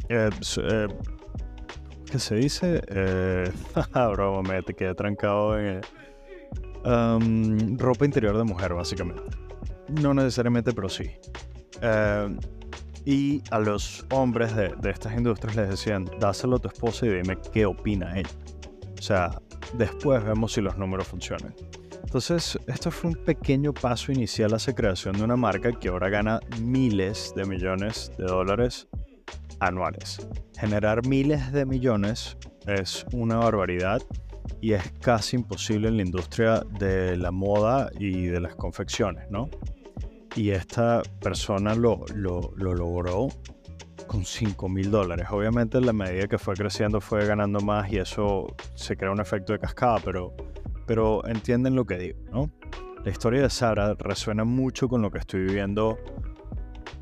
eh, 0.08 0.30
¿Qué 2.10 2.18
se 2.18 2.34
dice? 2.34 2.82
broma, 4.12 4.42
me 4.42 4.62
quedé 4.62 4.94
trancado 4.94 5.58
en 5.58 5.80
um, 6.84 7.78
ropa 7.78 8.04
interior 8.04 8.36
de 8.36 8.44
mujer, 8.44 8.74
básicamente. 8.74 9.22
No 10.00 10.14
necesariamente, 10.14 10.72
pero 10.72 10.88
sí. 10.88 11.10
y 13.04 13.42
a 13.50 13.58
los 13.58 14.06
hombres 14.10 14.54
de, 14.56 14.74
de 14.80 14.90
estas 14.90 15.14
industrias 15.16 15.56
les 15.56 15.68
decían, 15.70 16.06
dáselo 16.18 16.56
a 16.56 16.58
tu 16.58 16.68
esposa 16.68 17.06
y 17.06 17.10
dime 17.10 17.38
qué 17.52 17.66
opina 17.66 18.18
ella. 18.18 18.30
O 18.98 19.02
sea, 19.02 19.40
después 19.74 20.22
vemos 20.24 20.52
si 20.52 20.60
los 20.60 20.76
números 20.76 21.08
funcionan. 21.08 21.54
Entonces, 22.12 22.58
esto 22.66 22.90
fue 22.90 23.08
un 23.08 23.16
pequeño 23.16 23.72
paso 23.72 24.12
inicial 24.12 24.52
hacia 24.52 24.74
creación 24.74 25.16
de 25.16 25.24
una 25.24 25.34
marca 25.34 25.72
que 25.72 25.88
ahora 25.88 26.10
gana 26.10 26.40
miles 26.60 27.32
de 27.34 27.46
millones 27.46 28.12
de 28.18 28.24
dólares 28.24 28.86
anuales. 29.60 30.18
Generar 30.54 31.06
miles 31.06 31.50
de 31.52 31.64
millones 31.64 32.36
es 32.66 33.06
una 33.14 33.36
barbaridad 33.36 34.02
y 34.60 34.74
es 34.74 34.92
casi 35.00 35.36
imposible 35.36 35.88
en 35.88 35.96
la 35.96 36.02
industria 36.02 36.62
de 36.78 37.16
la 37.16 37.30
moda 37.30 37.90
y 37.98 38.26
de 38.26 38.40
las 38.40 38.56
confecciones, 38.56 39.30
¿no? 39.30 39.48
Y 40.36 40.50
esta 40.50 41.00
persona 41.22 41.74
lo, 41.74 42.04
lo, 42.14 42.52
lo 42.56 42.74
logró 42.74 43.28
con 44.06 44.26
5 44.26 44.68
mil 44.68 44.90
dólares. 44.90 45.28
Obviamente, 45.30 45.78
en 45.78 45.86
la 45.86 45.94
medida 45.94 46.28
que 46.28 46.36
fue 46.36 46.52
creciendo, 46.56 47.00
fue 47.00 47.24
ganando 47.24 47.60
más 47.60 47.90
y 47.90 47.96
eso 47.96 48.54
se 48.74 48.98
crea 48.98 49.10
un 49.10 49.20
efecto 49.22 49.54
de 49.54 49.60
cascada, 49.60 49.98
pero 50.04 50.34
pero 50.92 51.26
entienden 51.26 51.74
lo 51.74 51.86
que 51.86 51.96
digo, 51.96 52.18
¿no? 52.30 52.50
La 53.02 53.10
historia 53.10 53.40
de 53.40 53.48
Sara 53.48 53.94
resuena 53.94 54.44
mucho 54.44 54.90
con 54.90 55.00
lo 55.00 55.10
que 55.10 55.20
estoy 55.20 55.40
viviendo 55.40 55.98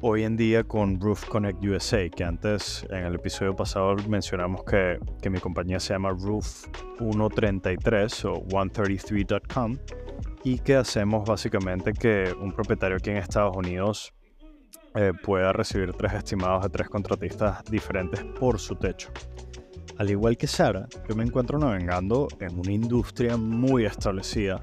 hoy 0.00 0.23
en 0.23 0.37
día 0.37 0.62
con 0.62 1.00
Roof 1.00 1.25
Connect 1.25 1.61
USA, 1.64 2.09
que 2.09 2.23
antes 2.23 2.87
en 2.90 3.04
el 3.04 3.16
episodio 3.16 3.56
pasado 3.56 3.97
mencionamos 4.09 4.62
que, 4.62 5.00
que 5.20 5.28
mi 5.28 5.40
compañía 5.40 5.80
se 5.80 5.92
llama 5.92 6.11
Roof 6.11 6.66
133 7.00 8.26
o 8.26 8.35
133.com 8.44 9.76
y 10.44 10.61
que 10.61 10.76
hacemos 10.76 11.28
básicamente 11.28 11.92
que 11.92 12.32
un 12.40 12.52
propietario 12.52 12.97
aquí 12.97 13.11
en 13.11 13.16
Estados 13.16 13.56
Unidos 13.56 14.14
eh, 14.94 15.12
pueda 15.20 15.52
recibir 15.52 15.94
tres 15.94 16.12
estimados 16.12 16.62
de 16.62 16.68
tres 16.68 16.88
contratistas 16.88 17.64
diferentes 17.64 18.23
por 18.38 18.61
su 18.61 18.76
techo. 18.76 19.11
Al 20.00 20.09
igual 20.09 20.38
que 20.38 20.47
Sara, 20.47 20.88
yo 21.07 21.14
me 21.14 21.25
encuentro 21.25 21.59
navegando 21.59 22.26
en 22.40 22.59
una 22.59 22.73
industria 22.73 23.37
muy 23.37 23.85
establecida, 23.85 24.62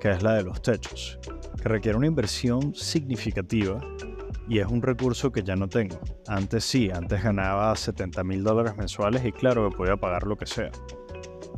que 0.00 0.10
es 0.10 0.22
la 0.22 0.32
de 0.36 0.42
los 0.42 0.62
techos, 0.62 1.18
que 1.60 1.68
requiere 1.68 1.98
una 1.98 2.06
inversión 2.06 2.74
significativa 2.74 3.78
y 4.48 4.58
es 4.58 4.66
un 4.68 4.80
recurso 4.80 5.30
que 5.30 5.42
ya 5.42 5.54
no 5.54 5.68
tengo. 5.68 6.00
Antes 6.28 6.64
sí, 6.64 6.90
antes 6.90 7.22
ganaba 7.22 7.76
70 7.76 8.24
mil 8.24 8.42
dólares 8.42 8.74
mensuales 8.74 9.22
y 9.22 9.32
claro 9.32 9.68
que 9.68 9.76
podía 9.76 9.98
pagar 9.98 10.22
lo 10.22 10.38
que 10.38 10.46
sea. 10.46 10.70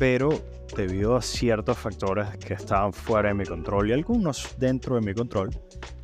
Pero 0.00 0.30
debido 0.76 1.14
a 1.14 1.22
ciertos 1.22 1.78
factores 1.78 2.26
que 2.38 2.54
estaban 2.54 2.92
fuera 2.92 3.28
de 3.28 3.36
mi 3.36 3.44
control 3.44 3.88
y 3.88 3.92
algunos 3.92 4.56
dentro 4.58 4.96
de 4.96 5.02
mi 5.02 5.14
control, 5.14 5.50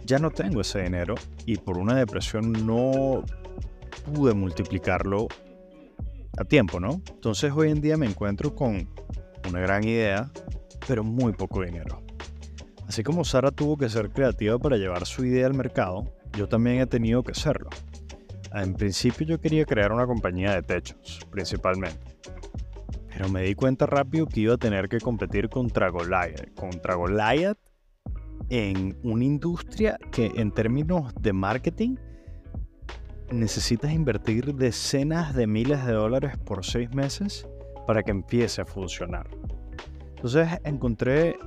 ya 0.05 0.21
no 0.21 0.31
tengo 0.31 0.61
ese 0.61 0.83
dinero 0.83 1.17
y 1.47 1.57
por 1.57 1.79
una 1.79 1.97
depresión 1.97 2.53
no 2.65 3.25
pude 4.05 4.35
multiplicarlo 4.35 5.27
a 6.39 6.45
tiempo, 6.45 6.81
¿no? 6.81 7.03
Entonces 7.11 7.53
hoy 7.55 7.71
en 7.71 7.81
día 7.81 7.97
me 7.97 8.07
encuentro 8.07 8.55
con 8.55 8.89
una 9.49 9.61
gran 9.61 9.85
idea, 9.85 10.31
pero 10.87 11.03
muy 11.03 11.33
poco 11.33 11.63
dinero. 11.63 12.03
Así 12.87 13.03
como 13.03 13.25
Sara 13.25 13.51
tuvo 13.51 13.77
que 13.77 13.89
ser 13.89 14.11
creativa 14.11 14.59
para 14.59 14.77
llevar 14.77 15.05
su 15.05 15.25
idea 15.25 15.47
al 15.47 15.55
mercado, 15.55 16.05
yo 16.37 16.49
también 16.49 16.81
he 16.81 16.87
tenido 16.87 17.23
que 17.23 17.35
serlo. 17.35 17.69
En 18.55 18.75
principio 18.75 19.27
yo 19.27 19.41
quería 19.41 19.67
crear 19.67 19.93
una 19.93 20.07
compañía 20.07 20.55
de 20.55 20.63
techos, 20.63 21.21
principalmente. 21.31 22.17
Pero 23.09 23.29
me 23.29 23.43
di 23.43 23.55
cuenta 23.55 23.85
rápido 23.85 24.27
que 24.27 24.41
iba 24.41 24.55
a 24.55 24.59
tener 24.59 24.89
que 24.89 25.01
competir 25.01 25.49
contra 25.49 25.91
Goliath, 25.91 26.55
contra 26.55 26.95
Goliath 26.95 27.59
en 28.49 28.97
una 29.03 29.25
industria 29.25 29.99
que 30.13 30.33
en 30.37 30.53
términos 30.53 31.13
de 31.21 31.33
marketing 31.33 31.97
necesitas 33.31 33.93
invertir 33.93 34.55
decenas 34.55 35.35
de 35.35 35.47
miles 35.47 35.85
de 35.85 35.93
dólares 35.93 36.37
por 36.39 36.65
seis 36.65 36.93
meses 36.95 37.47
para 37.87 38.03
que 38.03 38.11
empiece 38.11 38.61
a 38.61 38.67
funcionar. 38.67 39.29
Entonces 40.17 40.49
encontré, 40.65 41.39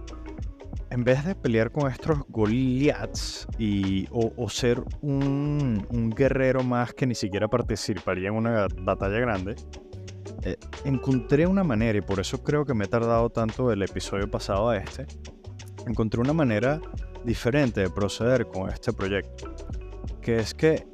en 0.89 1.03
vez 1.03 1.25
de 1.25 1.35
pelear 1.35 1.71
con 1.71 1.91
estos 1.91 2.19
Goliaths 2.29 3.47
y, 3.57 4.07
o, 4.11 4.49
ser 4.49 4.81
un, 5.01 6.13
guerrero 6.15 6.63
más 6.63 6.93
que 6.93 7.05
ni 7.05 7.15
siquiera 7.15 7.47
participaría 7.47 8.29
en 8.29 8.35
una 8.35 8.67
batalla 8.81 9.19
grande, 9.19 9.55
eh, 10.43 10.57
encontré 10.85 11.45
una 11.45 11.63
manera, 11.63 11.97
y 11.97 12.01
por 12.01 12.19
eso 12.19 12.43
creo 12.43 12.65
que 12.65 12.73
me 12.73 12.85
he 12.85 12.87
tardado 12.87 13.29
tanto 13.29 13.71
el 13.71 13.83
episodio 13.83 14.29
pasado 14.31 14.69
a 14.69 14.77
este, 14.77 15.05
encontré 15.85 16.21
una 16.21 16.33
manera 16.33 16.81
diferente 17.23 17.81
de 17.81 17.89
proceder 17.89 18.47
con 18.47 18.69
este 18.69 18.93
proyecto, 18.93 19.53
que 20.21 20.37
es 20.37 20.53
que 20.53 20.90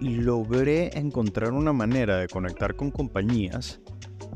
logré 0.00 0.98
encontrar 0.98 1.52
una 1.52 1.72
manera 1.72 2.16
de 2.16 2.28
conectar 2.28 2.74
con 2.74 2.90
compañías 2.90 3.80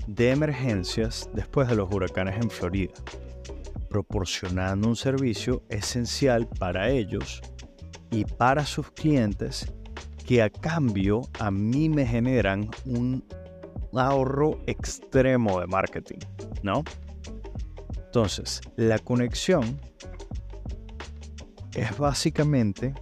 de 0.06 0.30
emergencias 0.30 1.28
después 1.33 1.68
de 1.68 1.76
los 1.76 1.92
huracanes 1.92 2.37
en 2.37 2.50
Florida, 2.50 2.92
proporcionando 3.88 4.88
un 4.88 4.97
servicio 4.97 5.62
esencial 5.68 6.47
para 6.59 6.90
ellos 6.90 7.40
y 8.11 8.25
para 8.25 8.66
sus 8.66 8.90
clientes 8.90 9.73
que 10.26 10.42
a 10.42 10.50
cambio 10.50 11.23
a 11.38 11.50
mí 11.50 11.88
me 11.88 12.06
generan 12.06 12.68
un 12.85 13.25
ahorro 13.94 14.59
extremo 14.66 15.61
de 15.61 15.66
marketing, 15.66 16.18
¿no? 16.62 16.83
Entonces, 18.06 18.61
la 18.76 18.99
conexión 18.99 19.80
es 21.75 21.97
básicamente 21.99 22.94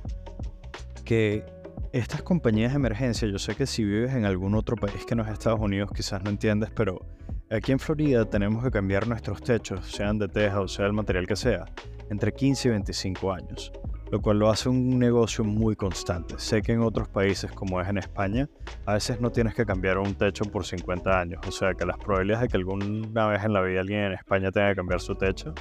que 1.05 1.45
estas 1.93 2.23
compañías 2.23 2.73
de 2.73 2.77
emergencia, 2.77 3.29
yo 3.29 3.39
sé 3.39 3.55
que 3.55 3.67
si 3.67 3.85
vives 3.85 4.15
en 4.15 4.25
algún 4.25 4.55
otro 4.55 4.77
país 4.77 5.05
que 5.05 5.15
no 5.15 5.23
es 5.23 5.29
Estados 5.29 5.61
Unidos 5.61 5.91
quizás 5.95 6.23
no 6.23 6.31
entiendes, 6.31 6.71
pero 6.71 7.05
aquí 7.51 7.73
en 7.73 7.79
Florida 7.79 8.25
tenemos 8.25 8.65
que 8.65 8.71
cambiar 8.71 9.07
nuestros 9.07 9.43
techos, 9.43 9.91
sean 9.91 10.19
de 10.19 10.29
teja 10.29 10.61
o 10.61 10.69
sea 10.69 10.87
el 10.87 10.95
material 10.95 11.27
que 11.27 11.37
sea, 11.37 11.67
entre 12.09 12.33
15 12.33 12.69
y 12.69 12.71
25 12.71 13.33
años, 13.33 13.73
lo 14.11 14.23
cual 14.23 14.39
lo 14.39 14.49
hace 14.49 14.71
un 14.71 14.99
negocio 14.99 15.45
muy 15.45 15.77
constante. 15.77 16.37
Sé 16.39 16.63
que 16.63 16.73
en 16.73 16.81
otros 16.81 17.09
países 17.09 17.53
como 17.53 17.79
es 17.79 17.89
en 17.89 17.99
España, 17.99 18.49
a 18.87 18.95
veces 18.95 19.21
no 19.21 19.31
tienes 19.31 19.55
que 19.55 19.67
cambiar 19.67 19.99
un 19.99 20.15
techo 20.15 20.47
por 20.47 20.65
50 20.65 21.21
años, 21.21 21.41
o 21.47 21.53
sea 21.53 21.75
que 21.75 21.85
las 21.85 21.99
probabilidades 21.99 22.45
de 22.45 22.49
que 22.49 22.57
alguna 22.57 23.27
vez 23.27 23.45
en 23.45 23.53
la 23.53 23.61
vida 23.61 23.81
alguien 23.81 24.01
en 24.01 24.13
España 24.13 24.51
tenga 24.51 24.71
que 24.71 24.77
cambiar 24.77 25.01
su 25.01 25.15
techo 25.15 25.53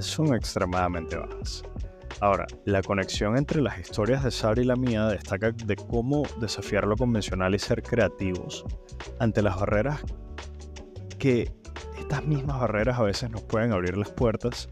son 0.00 0.34
extremadamente 0.34 1.16
bajas. 1.16 1.62
Ahora, 2.20 2.46
la 2.64 2.82
conexión 2.82 3.36
entre 3.36 3.62
las 3.62 3.78
historias 3.78 4.24
de 4.24 4.30
Sara 4.30 4.60
y 4.60 4.64
la 4.64 4.76
mía 4.76 5.06
destaca 5.06 5.52
de 5.52 5.76
cómo 5.76 6.22
desafiar 6.40 6.86
lo 6.86 6.96
convencional 6.96 7.54
y 7.54 7.58
ser 7.58 7.82
creativos 7.82 8.64
ante 9.18 9.42
las 9.42 9.58
barreras 9.58 10.00
que 11.18 11.52
estas 11.98 12.24
mismas 12.26 12.60
barreras 12.60 12.98
a 12.98 13.02
veces 13.02 13.30
nos 13.30 13.42
pueden 13.42 13.72
abrir 13.72 13.96
las 13.96 14.10
puertas 14.10 14.68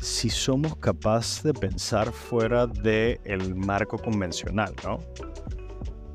si 0.00 0.28
somos 0.28 0.76
capaces 0.76 1.42
de 1.42 1.54
pensar 1.54 2.12
fuera 2.12 2.66
del 2.66 3.54
marco 3.54 3.96
convencional, 3.96 4.74
¿no? 4.84 4.98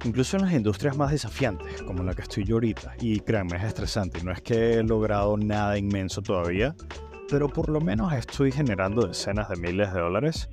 Incluso 0.06 0.38
en 0.38 0.44
las 0.44 0.54
industrias 0.54 0.96
más 0.96 1.12
desafiantes, 1.12 1.82
como 1.82 2.04
la 2.04 2.14
que 2.14 2.22
estoy 2.22 2.46
yo 2.46 2.56
ahorita, 2.56 2.96
y 3.02 3.20
créanme, 3.20 3.58
es 3.58 3.64
estresante, 3.64 4.24
no 4.24 4.32
es 4.32 4.42
que 4.42 4.76
he 4.76 4.84
logrado 4.84 5.36
nada 5.38 5.78
inmenso 5.78 6.22
todavía, 6.22 6.76
pero 7.30 7.50
por 7.50 7.70
lo 7.70 7.82
menos 7.82 8.14
estoy 8.14 8.52
generando 8.52 9.08
decenas 9.08 9.50
de 9.50 9.56
miles 9.58 9.94
de 9.94 10.00
dólares 10.00 10.50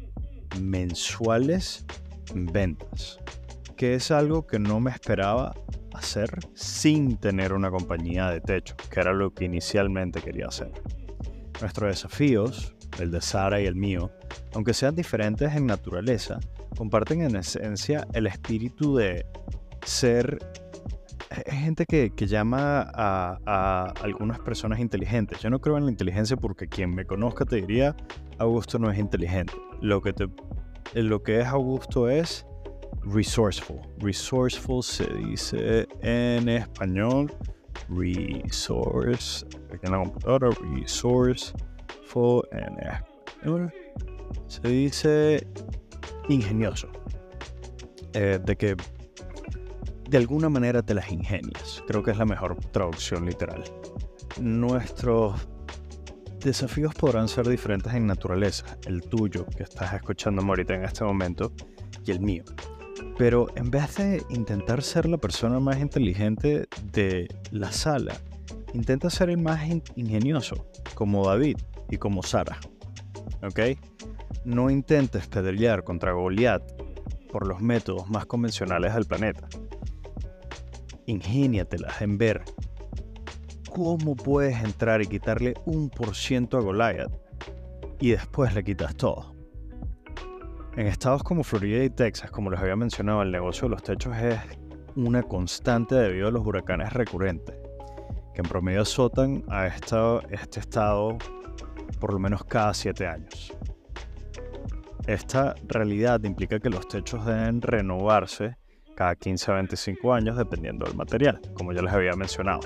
mensuales 0.60 1.84
ventas, 2.34 3.18
que 3.76 3.94
es 3.94 4.10
algo 4.10 4.46
que 4.46 4.58
no 4.58 4.80
me 4.80 4.90
esperaba 4.90 5.54
hacer 5.94 6.30
sin 6.54 7.16
tener 7.16 7.52
una 7.52 7.70
compañía 7.70 8.30
de 8.30 8.40
techo, 8.40 8.76
que 8.90 9.00
era 9.00 9.12
lo 9.12 9.32
que 9.32 9.44
inicialmente 9.44 10.20
quería 10.20 10.46
hacer. 10.46 10.70
Nuestros 11.60 11.90
desafíos, 11.90 12.74
el 12.98 13.10
de 13.10 13.20
Sara 13.20 13.60
y 13.60 13.66
el 13.66 13.76
mío, 13.76 14.10
aunque 14.54 14.74
sean 14.74 14.94
diferentes 14.94 15.54
en 15.54 15.66
naturaleza, 15.66 16.38
comparten 16.76 17.22
en 17.22 17.36
esencia 17.36 18.06
el 18.12 18.26
espíritu 18.26 18.96
de 18.96 19.26
ser 19.84 20.38
gente 21.46 21.86
que, 21.86 22.26
llama 22.26 22.90
a, 22.94 23.92
algunas 24.02 24.38
personas 24.40 24.80
inteligentes. 24.80 25.40
Yo 25.40 25.50
no 25.50 25.60
creo 25.60 25.76
en 25.78 25.84
la 25.84 25.90
inteligencia 25.90 26.36
porque 26.36 26.68
quien 26.68 26.94
me 26.94 27.04
conozca 27.04 27.44
te 27.44 27.56
diría, 27.56 27.96
Augusto 28.38 28.78
no 28.78 28.90
es 28.90 28.98
inteligente. 28.98 29.54
Lo 29.80 30.00
que, 30.00 30.12
te, 30.12 30.28
lo 30.94 31.22
que 31.22 31.40
es 31.40 31.46
Augusto 31.46 32.08
es 32.08 32.46
resourceful. 33.02 33.80
Resourceful 33.98 34.82
se 34.82 35.06
dice 35.14 35.86
en 36.02 36.48
español. 36.48 37.32
Resource. 37.88 39.46
Aquí 39.72 39.86
en 39.86 39.92
la. 39.92 40.02
Resourceful 40.74 42.42
en 42.52 42.78
español. 42.78 43.72
Se 44.48 44.68
dice 44.68 45.46
ingenioso. 46.28 46.88
Eh, 48.14 48.38
de 48.42 48.56
que 48.56 48.76
de 50.08 50.16
alguna 50.16 50.48
manera 50.48 50.82
te 50.82 50.94
las 50.94 51.10
ingenias. 51.10 51.82
Creo 51.86 52.02
que 52.02 52.10
es 52.10 52.16
la 52.16 52.24
mejor 52.24 52.56
traducción 52.72 53.26
literal. 53.26 53.64
Nuestros 54.40 55.34
desafíos 56.46 56.94
podrán 56.94 57.28
ser 57.28 57.48
diferentes 57.48 57.92
en 57.92 58.06
naturaleza, 58.06 58.78
el 58.86 59.02
tuyo 59.02 59.44
que 59.56 59.64
estás 59.64 59.92
escuchando 59.92 60.42
ahorita 60.42 60.74
en 60.74 60.84
este 60.84 61.04
momento 61.04 61.52
y 62.06 62.12
el 62.12 62.20
mío. 62.20 62.44
Pero 63.18 63.48
en 63.56 63.70
vez 63.70 63.96
de 63.96 64.22
intentar 64.30 64.82
ser 64.82 65.06
la 65.06 65.18
persona 65.18 65.58
más 65.58 65.78
inteligente 65.78 66.68
de 66.92 67.28
la 67.50 67.72
sala, 67.72 68.14
intenta 68.72 69.10
ser 69.10 69.30
el 69.30 69.38
más 69.38 69.60
ingenioso, 69.96 70.66
como 70.94 71.26
David 71.26 71.58
y 71.90 71.96
como 71.96 72.22
Sara. 72.22 72.58
¿Ok? 73.42 73.60
No 74.44 74.70
intentes 74.70 75.26
pedalear 75.26 75.82
contra 75.82 76.12
Goliath 76.12 76.62
por 77.30 77.46
los 77.46 77.60
métodos 77.60 78.08
más 78.08 78.24
convencionales 78.26 78.94
del 78.94 79.04
planeta 79.04 79.48
ingéniatelas 81.06 82.02
en 82.02 82.18
ver 82.18 82.42
cómo 83.76 84.16
puedes 84.16 84.58
entrar 84.64 85.02
y 85.02 85.06
quitarle 85.06 85.52
un 85.66 85.90
por 85.90 86.16
ciento 86.16 86.56
a 86.56 86.62
Goliath 86.62 87.12
y 88.00 88.12
después 88.12 88.54
le 88.54 88.64
quitas 88.64 88.96
todo. 88.96 89.34
En 90.76 90.86
estados 90.86 91.22
como 91.22 91.44
Florida 91.44 91.84
y 91.84 91.90
Texas, 91.90 92.30
como 92.30 92.50
les 92.50 92.58
había 92.58 92.74
mencionado, 92.74 93.20
el 93.20 93.30
negocio 93.30 93.68
de 93.68 93.74
los 93.74 93.82
techos 93.82 94.16
es 94.16 94.40
una 94.94 95.22
constante 95.22 95.94
debido 95.94 96.28
a 96.28 96.30
los 96.30 96.46
huracanes 96.46 96.90
recurrentes, 96.94 97.54
que 98.32 98.40
en 98.40 98.48
promedio 98.48 98.80
azotan 98.80 99.44
a 99.48 99.66
este 99.66 100.58
estado 100.58 101.18
por 102.00 102.14
lo 102.14 102.18
menos 102.18 102.44
cada 102.44 102.72
7 102.72 103.06
años. 103.06 103.52
Esta 105.06 105.54
realidad 105.68 106.22
implica 106.24 106.60
que 106.60 106.70
los 106.70 106.88
techos 106.88 107.26
deben 107.26 107.60
renovarse 107.60 108.56
cada 108.94 109.16
15 109.16 109.50
a 109.50 109.54
25 109.56 110.14
años 110.14 110.38
dependiendo 110.38 110.86
del 110.86 110.96
material, 110.96 111.42
como 111.52 111.74
ya 111.74 111.82
les 111.82 111.92
había 111.92 112.12
mencionado. 112.14 112.60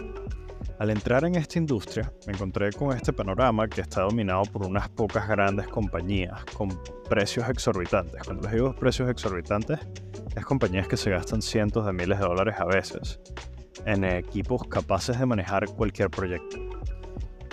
Al 0.80 0.88
entrar 0.88 1.26
en 1.26 1.34
esta 1.34 1.58
industria, 1.58 2.10
me 2.26 2.32
encontré 2.32 2.72
con 2.72 2.96
este 2.96 3.12
panorama 3.12 3.68
que 3.68 3.82
está 3.82 4.00
dominado 4.00 4.44
por 4.44 4.64
unas 4.66 4.88
pocas 4.88 5.28
grandes 5.28 5.68
compañías 5.68 6.42
con 6.54 6.70
precios 7.06 7.46
exorbitantes. 7.50 8.22
Cuando 8.24 8.44
les 8.44 8.52
digo 8.52 8.74
precios 8.74 9.10
exorbitantes, 9.10 9.78
es 10.34 10.42
compañías 10.42 10.88
que 10.88 10.96
se 10.96 11.10
gastan 11.10 11.42
cientos 11.42 11.84
de 11.84 11.92
miles 11.92 12.18
de 12.18 12.24
dólares 12.24 12.54
a 12.58 12.64
veces 12.64 13.20
en 13.84 14.04
equipos 14.04 14.66
capaces 14.68 15.18
de 15.18 15.26
manejar 15.26 15.66
cualquier 15.66 16.08
proyecto. 16.08 16.56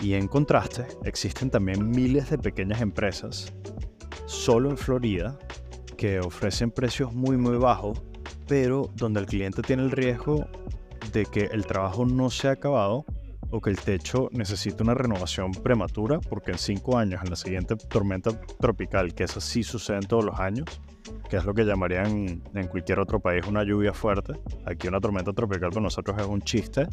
Y 0.02 0.14
en 0.14 0.30
contraste, 0.30 0.88
existen 1.04 1.50
también 1.50 1.92
miles 1.92 2.30
de 2.30 2.38
pequeñas 2.38 2.80
empresas, 2.80 3.54
solo 4.26 4.70
en 4.70 4.78
Florida, 4.78 5.38
que 5.98 6.22
ofrecen 6.22 6.72
precios 6.72 7.14
muy 7.14 7.36
muy 7.36 7.58
bajos 7.58 8.02
pero 8.48 8.90
donde 8.96 9.20
el 9.20 9.26
cliente 9.26 9.62
tiene 9.62 9.84
el 9.84 9.92
riesgo 9.92 10.48
de 11.12 11.26
que 11.26 11.46
el 11.46 11.66
trabajo 11.66 12.06
no 12.06 12.30
se 12.30 12.48
ha 12.48 12.52
acabado 12.52 13.06
o 13.52 13.62
que 13.62 13.70
el 13.70 13.78
techo 13.78 14.30
necesita 14.32 14.84
una 14.84 14.94
renovación 14.94 15.52
prematura, 15.52 16.20
porque 16.20 16.52
en 16.52 16.58
cinco 16.58 16.98
años, 16.98 17.22
en 17.24 17.30
la 17.30 17.36
siguiente 17.36 17.76
tormenta 17.76 18.32
tropical, 18.60 19.14
que 19.14 19.24
eso 19.24 19.40
sí 19.40 19.64
sucede 19.64 19.98
en 19.98 20.08
todos 20.08 20.26
los 20.26 20.40
años, 20.40 20.66
que 21.30 21.38
es 21.38 21.46
lo 21.46 21.54
que 21.54 21.64
llamarían 21.64 22.42
en 22.54 22.68
cualquier 22.68 23.00
otro 23.00 23.20
país 23.20 23.46
una 23.48 23.64
lluvia 23.64 23.94
fuerte, 23.94 24.34
aquí 24.66 24.88
una 24.88 25.00
tormenta 25.00 25.34
tropical 25.34 25.70
para 25.70 25.82
nosotros 25.82 26.18
es 26.20 26.26
un 26.26 26.42
chiste. 26.42 26.88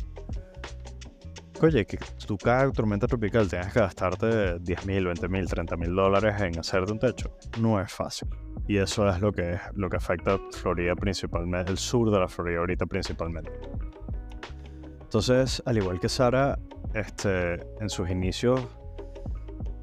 Oye, 1.62 1.86
que 1.86 1.98
tú 2.26 2.36
cada 2.36 2.70
tormenta 2.72 3.06
tropical 3.06 3.48
tengas 3.48 3.72
que 3.72 3.80
gastarte 3.80 4.58
10 4.58 4.86
mil, 4.86 5.06
20 5.06 5.28
mil, 5.28 5.46
30 5.46 5.76
mil 5.76 5.94
dólares 5.94 6.34
en 6.40 6.58
hacerte 6.58 6.92
un 6.92 6.98
techo, 6.98 7.36
no 7.60 7.80
es 7.80 7.90
fácil. 7.92 8.28
Y 8.66 8.76
eso 8.76 9.08
es 9.08 9.20
lo 9.20 9.32
que, 9.32 9.58
lo 9.74 9.88
que 9.88 9.96
afecta 9.96 10.34
a 10.34 10.40
Florida 10.52 10.94
principalmente, 10.94 11.70
el 11.70 11.78
sur 11.78 12.10
de 12.10 12.18
la 12.18 12.28
Florida 12.28 12.58
ahorita 12.58 12.86
principalmente. 12.86 13.50
Entonces, 15.14 15.62
al 15.64 15.76
igual 15.76 16.00
que 16.00 16.08
Sara, 16.08 16.58
este, 16.92 17.60
en 17.80 17.88
sus 17.88 18.10
inicios 18.10 18.60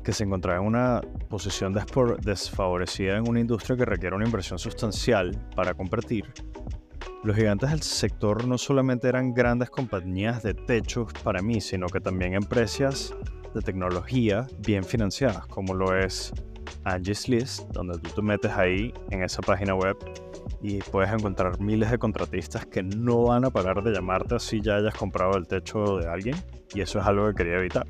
que 0.04 0.12
se 0.12 0.26
encontraba 0.26 0.60
en 0.60 0.66
una 0.66 1.00
posición 1.30 1.74
desfavorecida 1.74 3.16
en 3.16 3.30
una 3.30 3.40
industria 3.40 3.78
que 3.78 3.86
requiere 3.86 4.14
una 4.14 4.26
inversión 4.26 4.60
sustancial 4.60 5.32
para 5.56 5.74
competir, 5.74 6.26
los 7.24 7.34
gigantes 7.34 7.70
del 7.70 7.82
sector 7.82 8.46
no 8.46 8.58
solamente 8.58 9.08
eran 9.08 9.34
grandes 9.34 9.70
compañías 9.70 10.44
de 10.44 10.54
techos 10.54 11.14
para 11.24 11.42
mí, 11.42 11.62
sino 11.62 11.88
que 11.88 12.02
también 12.02 12.34
empresas 12.34 13.16
de 13.54 13.62
tecnología 13.62 14.48
bien 14.60 14.84
financiadas, 14.84 15.48
como 15.48 15.74
lo 15.74 15.98
es 15.98 16.34
Angie's 16.84 17.30
List, 17.30 17.70
donde 17.72 17.98
tú 18.00 18.10
te 18.10 18.22
metes 18.22 18.52
ahí 18.52 18.94
en 19.12 19.24
esa 19.24 19.42
página 19.42 19.76
web 19.76 19.96
y 20.62 20.80
puedes 20.80 21.12
encontrar 21.12 21.60
miles 21.60 21.90
de 21.92 21.98
contratistas 21.98 22.66
que 22.66 22.84
no 22.84 23.24
van 23.24 23.46
a 23.46 23.50
parar 23.50 23.84
de 23.84 23.92
llamarte 23.92 24.36
así 24.36 24.62
ya 24.62 24.76
hayas 24.76 24.94
comprado 24.94 25.38
el 25.38 25.48
techo 25.48 25.98
de 25.98 26.08
alguien, 26.08 26.36
y 26.74 26.82
eso 26.82 27.00
es 27.00 27.06
algo 27.06 27.28
que 27.30 27.36
quería 27.36 27.58
evitar. 27.58 27.88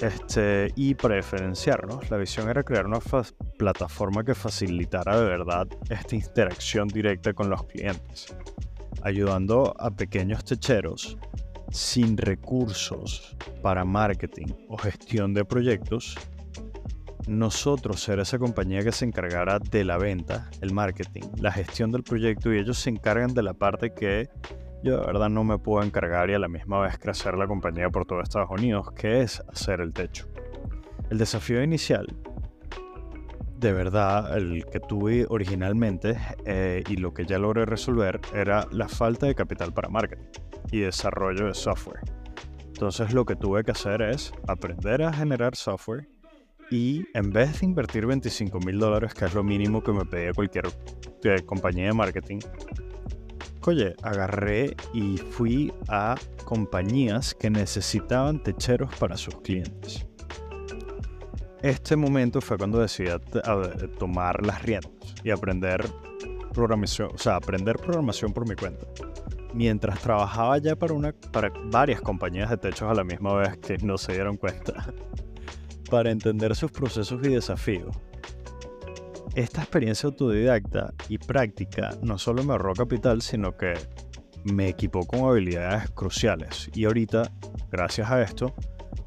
Este, 0.00 0.72
y 0.74 0.94
para 0.94 1.16
diferenciarnos, 1.16 2.10
la 2.10 2.16
visión 2.16 2.48
era 2.48 2.62
crear 2.64 2.86
una 2.86 2.98
plataforma 3.56 4.24
que 4.24 4.34
facilitara 4.34 5.18
de 5.20 5.24
verdad 5.24 5.68
esta 5.88 6.16
interacción 6.16 6.88
directa 6.88 7.32
con 7.32 7.48
los 7.48 7.64
clientes, 7.64 8.34
ayudando 9.02 9.74
a 9.78 9.90
pequeños 9.90 10.44
techeros 10.44 11.16
sin 11.70 12.16
recursos 12.16 13.36
para 13.62 13.84
marketing 13.84 14.48
o 14.68 14.76
gestión 14.76 15.32
de 15.32 15.44
proyectos, 15.44 16.16
nosotros 17.26 18.00
ser 18.00 18.18
esa 18.18 18.38
compañía 18.38 18.82
que 18.82 18.92
se 18.92 19.04
encargara 19.04 19.58
de 19.58 19.84
la 19.84 19.98
venta, 19.98 20.50
el 20.60 20.72
marketing, 20.72 21.22
la 21.38 21.52
gestión 21.52 21.90
del 21.90 22.02
proyecto 22.02 22.52
y 22.52 22.58
ellos 22.58 22.78
se 22.78 22.90
encargan 22.90 23.34
de 23.34 23.42
la 23.42 23.54
parte 23.54 23.94
que 23.94 24.28
yo 24.82 25.00
de 25.00 25.06
verdad 25.06 25.30
no 25.30 25.44
me 25.44 25.58
puedo 25.58 25.82
encargar 25.82 26.28
y 26.28 26.34
a 26.34 26.38
la 26.38 26.48
misma 26.48 26.80
vez 26.80 26.98
crecer 26.98 27.36
la 27.36 27.46
compañía 27.46 27.88
por 27.88 28.04
todo 28.04 28.20
Estados 28.20 28.50
Unidos, 28.50 28.92
que 28.92 29.22
es 29.22 29.42
hacer 29.48 29.80
el 29.80 29.94
techo. 29.94 30.28
El 31.08 31.16
desafío 31.16 31.62
inicial, 31.62 32.06
de 33.56 33.72
verdad, 33.72 34.36
el 34.36 34.66
que 34.66 34.80
tuve 34.80 35.26
originalmente 35.30 36.18
eh, 36.44 36.84
y 36.86 36.96
lo 36.96 37.14
que 37.14 37.24
ya 37.24 37.38
logré 37.38 37.64
resolver 37.64 38.20
era 38.34 38.66
la 38.72 38.88
falta 38.88 39.26
de 39.26 39.34
capital 39.34 39.72
para 39.72 39.88
marketing 39.88 40.26
y 40.70 40.80
desarrollo 40.80 41.46
de 41.46 41.54
software. 41.54 42.00
Entonces 42.66 43.14
lo 43.14 43.24
que 43.24 43.36
tuve 43.36 43.64
que 43.64 43.70
hacer 43.70 44.02
es 44.02 44.32
aprender 44.46 45.02
a 45.02 45.12
generar 45.12 45.56
software 45.56 46.08
y 46.70 47.06
en 47.14 47.30
vez 47.30 47.60
de 47.60 47.66
invertir 47.66 48.06
25 48.06 48.58
mil 48.60 48.78
dólares, 48.78 49.14
que 49.14 49.24
es 49.24 49.34
lo 49.34 49.42
mínimo 49.42 49.82
que 49.82 49.92
me 49.92 50.04
pedía 50.04 50.32
cualquier 50.32 50.66
eh, 51.24 51.42
compañía 51.44 51.86
de 51.86 51.92
marketing, 51.92 52.38
oye, 53.66 53.94
agarré 54.02 54.76
y 54.92 55.16
fui 55.16 55.72
a 55.88 56.14
compañías 56.44 57.34
que 57.34 57.50
necesitaban 57.50 58.42
techeros 58.42 58.94
para 58.96 59.16
sus 59.16 59.40
clientes. 59.40 60.06
Este 61.62 61.96
momento 61.96 62.42
fue 62.42 62.58
cuando 62.58 62.78
decidí 62.78 63.08
tomar 63.98 64.44
las 64.44 64.62
riendas 64.62 64.92
y 65.22 65.30
aprender 65.30 65.82
programación, 66.52 67.10
o 67.14 67.18
sea, 67.18 67.36
aprender 67.36 67.76
programación 67.76 68.32
por 68.32 68.46
mi 68.46 68.54
cuenta. 68.54 68.86
Mientras 69.54 69.98
trabajaba 70.00 70.58
ya 70.58 70.76
para, 70.76 70.92
una, 70.92 71.12
para 71.32 71.50
varias 71.70 72.00
compañías 72.02 72.50
de 72.50 72.58
techos 72.58 72.90
a 72.90 72.94
la 72.94 73.04
misma 73.04 73.34
vez 73.34 73.56
que 73.58 73.78
no 73.78 73.96
se 73.96 74.12
dieron 74.12 74.36
cuenta, 74.36 74.92
para 75.94 76.10
entender 76.10 76.56
sus 76.56 76.72
procesos 76.72 77.24
y 77.24 77.28
desafíos 77.28 77.96
esta 79.36 79.62
experiencia 79.62 80.08
autodidacta 80.08 80.92
y 81.08 81.18
práctica 81.18 81.90
no 82.02 82.18
solo 82.18 82.42
me 82.42 82.52
ahorró 82.52 82.74
capital, 82.74 83.22
sino 83.22 83.56
que 83.56 83.74
me 84.44 84.68
equipó 84.68 85.06
con 85.06 85.20
habilidades 85.20 85.90
cruciales. 85.90 86.68
Y 86.74 86.84
ahorita, 86.84 87.30
gracias 87.70 88.10
a 88.10 88.22
esto, 88.22 88.54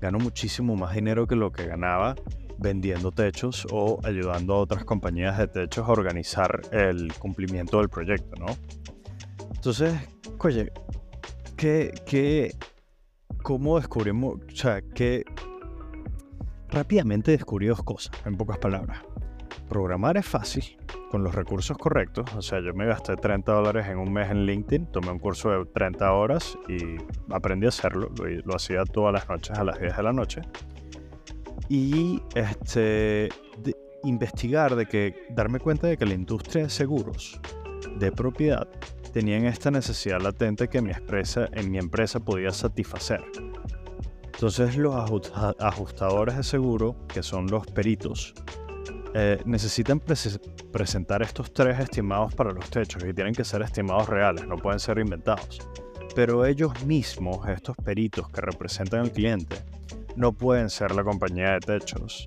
gano 0.02 0.18
muchísimo 0.20 0.78
más 0.78 0.96
dinero 0.96 1.28
que 1.28 1.36
lo 1.36 1.52
que 1.52 1.66
ganaba 1.66 2.16
vendiendo 2.58 3.12
techos 3.12 3.68
o 3.72 4.00
ayudando 4.04 4.54
a 4.56 4.60
otras 4.60 4.86
compañías 4.86 5.38
de 5.38 5.48
techos 5.48 5.88
a 5.88 5.92
organizar 5.92 6.62
el 6.72 7.14
cumplimiento 7.20 7.80
del 7.80 7.90
proyecto, 7.90 8.36
¿no? 8.40 8.48
Entonces, 9.56 9.94
oye, 10.40 10.72
¿qué, 11.58 11.94
qué, 12.06 12.56
cómo 13.44 13.78
descubrimos, 13.78 14.36
o 14.36 14.56
sea, 14.56 14.82
que 14.82 15.24
rápidamente 16.70 17.32
descubrí 17.32 17.68
dos 17.68 17.84
cosas, 17.84 18.12
en 18.26 18.36
pocas 18.36 18.58
palabras. 18.58 19.00
Programar 19.70 20.18
es 20.18 20.26
fácil 20.26 20.78
con 21.10 21.24
los 21.24 21.36
recursos 21.36 21.78
correctos. 21.78 22.26
O 22.36 22.42
sea, 22.42 22.60
yo 22.60 22.74
me 22.74 22.86
gasté 22.86 23.16
30 23.16 23.52
dólares 23.52 23.88
en 23.88 23.98
un 23.98 24.12
mes 24.12 24.30
en 24.30 24.46
LinkedIn, 24.46 24.88
tomé 24.88 25.12
un 25.12 25.20
curso 25.20 25.50
de 25.50 25.66
30 25.66 26.12
horas 26.12 26.58
y 26.68 26.98
aprendí 27.34 27.66
a 27.66 27.70
hacerlo. 27.70 28.10
Lo, 28.18 28.56
hacía 28.56 28.84
todas 28.86 29.14
las 29.14 29.28
noches 29.28 29.58
a 29.58 29.64
las 29.64 29.80
10 29.80 29.98
de 29.98 30.04
la 30.04 30.14
noche. 30.14 30.42
Y 31.70 32.22
este, 32.36 33.30
investigar 34.04 34.76
de 34.76 34.86
que, 34.86 35.28
darme 35.30 35.60
cuenta 35.60 35.88
de 35.88 35.98
que 35.98 36.06
la 36.06 36.14
industria 36.14 36.64
de 36.64 36.70
seguros 36.70 37.40
de 37.98 38.12
propiedad 38.12 38.68
tenían 39.12 39.46
esta 39.46 39.72
necesidad 39.72 40.22
latente 40.22 40.68
que 40.68 40.82
mi 40.82 40.92
empresa, 40.92 41.50
en 41.52 41.72
mi 41.72 41.78
empresa 41.78 42.20
podía 42.20 42.52
satisfacer. 42.52 43.24
Entonces 44.38 44.78
los 44.78 44.94
ajustadores 44.94 46.38
de 46.38 46.44
seguro, 46.44 46.96
que 47.08 47.24
son 47.24 47.48
los 47.48 47.66
peritos, 47.66 48.36
eh, 49.16 49.42
necesitan 49.46 50.00
presentar 50.00 51.24
estos 51.24 51.52
tres 51.52 51.80
estimados 51.80 52.36
para 52.36 52.52
los 52.52 52.70
techos 52.70 53.04
y 53.04 53.16
tienen 53.16 53.34
que 53.34 53.44
ser 53.44 53.64
estimados 53.64 54.08
reales, 54.08 54.46
no 54.46 54.56
pueden 54.58 54.80
ser 54.80 55.00
inventados. 55.00 55.58
Pero 56.14 56.46
ellos 56.46 56.86
mismos, 56.86 57.50
estos 57.50 57.76
peritos 57.78 58.30
que 58.30 58.42
representan 58.42 59.00
al 59.00 59.12
cliente, 59.12 59.56
no 60.16 60.32
pueden 60.34 60.70
ser 60.70 60.94
la 60.94 61.04
compañía 61.04 61.54
de 61.54 61.60
techos 61.62 62.24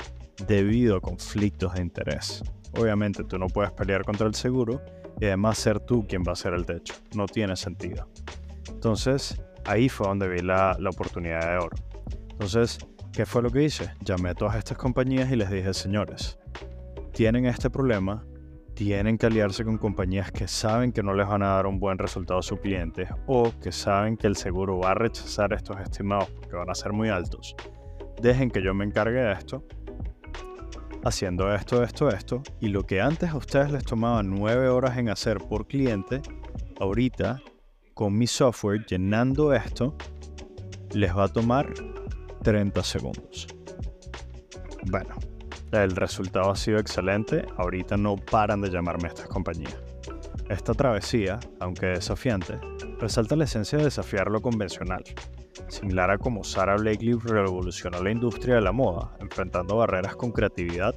debido 0.49 0.97
a 0.97 1.01
conflictos 1.01 1.75
de 1.75 1.83
interés. 1.83 2.43
Obviamente 2.73 3.23
tú 3.23 3.39
no 3.39 3.47
puedes 3.47 3.71
pelear 3.71 4.05
contra 4.05 4.27
el 4.27 4.35
seguro 4.35 4.83
y 5.21 5.27
además 5.27 5.59
ser 5.59 5.79
tú 5.79 6.05
quien 6.09 6.25
va 6.25 6.31
a 6.31 6.33
hacer 6.33 6.55
el 6.55 6.67
techo. 6.67 6.95
No 7.15 7.27
tiene 7.27 7.55
sentido. 7.55 8.09
Entonces 8.69 9.41
ahí 9.65 9.89
fue 9.89 10.09
donde 10.09 10.27
vi 10.27 10.41
la, 10.41 10.77
la 10.81 10.91
oportunidad 10.91 11.53
de 11.53 11.59
oro. 11.59 11.77
Entonces, 12.41 12.79
¿qué 13.13 13.27
fue 13.27 13.43
lo 13.43 13.51
que 13.51 13.65
hice? 13.65 13.93
Llamé 14.01 14.31
a 14.31 14.35
todas 14.35 14.57
estas 14.57 14.79
compañías 14.79 15.31
y 15.31 15.37
les 15.37 15.51
dije, 15.51 15.75
señores, 15.75 16.39
tienen 17.13 17.45
este 17.45 17.69
problema, 17.69 18.25
tienen 18.73 19.19
que 19.19 19.27
aliarse 19.27 19.63
con 19.63 19.77
compañías 19.77 20.33
que 20.33 20.49
saben 20.49 20.91
que 20.91 21.03
no 21.03 21.13
les 21.13 21.29
van 21.29 21.43
a 21.43 21.49
dar 21.49 21.67
un 21.67 21.79
buen 21.79 21.99
resultado 21.99 22.41
a 22.41 22.43
sus 22.43 22.59
clientes 22.61 23.11
o 23.27 23.53
que 23.63 23.73
saben 23.73 24.17
que 24.17 24.27
el 24.27 24.37
seguro 24.37 24.79
va 24.79 24.93
a 24.93 24.95
rechazar 24.95 25.53
estos 25.53 25.79
estimados 25.81 26.31
porque 26.31 26.57
van 26.57 26.71
a 26.71 26.75
ser 26.75 26.95
muy 26.95 27.11
altos. 27.11 27.55
Dejen 28.23 28.51
que 28.51 28.63
yo 28.63 28.73
me 28.73 28.87
encargue 28.87 29.21
de 29.21 29.33
esto, 29.33 29.63
haciendo 31.05 31.55
esto, 31.55 31.83
esto, 31.83 32.09
esto, 32.09 32.43
y 32.59 32.69
lo 32.69 32.87
que 32.87 33.03
antes 33.03 33.29
a 33.29 33.37
ustedes 33.37 33.71
les 33.71 33.85
tomaba 33.85 34.23
9 34.23 34.71
horas 34.71 34.97
en 34.97 35.11
hacer 35.11 35.37
por 35.41 35.67
cliente, 35.67 36.23
ahorita 36.81 37.43
con 37.93 38.17
mi 38.17 38.27
software 38.27 38.87
llenando 38.87 39.53
esto, 39.53 39.95
les 40.95 41.15
va 41.15 41.25
a 41.25 41.29
tomar 41.29 41.71
30 42.43 42.83
segundos. 42.83 43.47
Bueno, 44.87 45.15
el 45.73 45.95
resultado 45.95 46.51
ha 46.51 46.57
sido 46.57 46.79
excelente, 46.79 47.45
ahorita 47.57 47.97
no 47.97 48.17
paran 48.17 48.61
de 48.61 48.71
llamarme 48.71 49.09
estas 49.09 49.29
compañías. 49.29 49.77
Esta 50.49 50.75
travesía, 50.75 51.39
aunque 51.61 51.87
desafiante, 51.87 52.59
resalta 52.99 53.37
la 53.37 53.45
esencia 53.45 53.79
de 53.79 53.85
desafiar 53.85 54.29
lo 54.31 54.43
convencional, 54.43 55.05
similar 55.69 56.11
a 56.11 56.19
como 56.19 56.43
Sarah 56.43 56.77
Blakely 56.77 57.13
revolucionó 57.13 58.03
la 58.03 58.11
industria 58.11 58.57
de 58.57 58.63
la 58.63 58.73
moda, 58.73 59.17
enfrentando 59.21 59.77
barreras 59.77 60.17
con 60.17 60.33
creatividad 60.33 60.95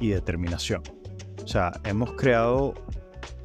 y 0.00 0.08
determinación. 0.08 0.82
O 1.42 1.46
sea, 1.46 1.72
hemos 1.84 2.12
creado 2.14 2.74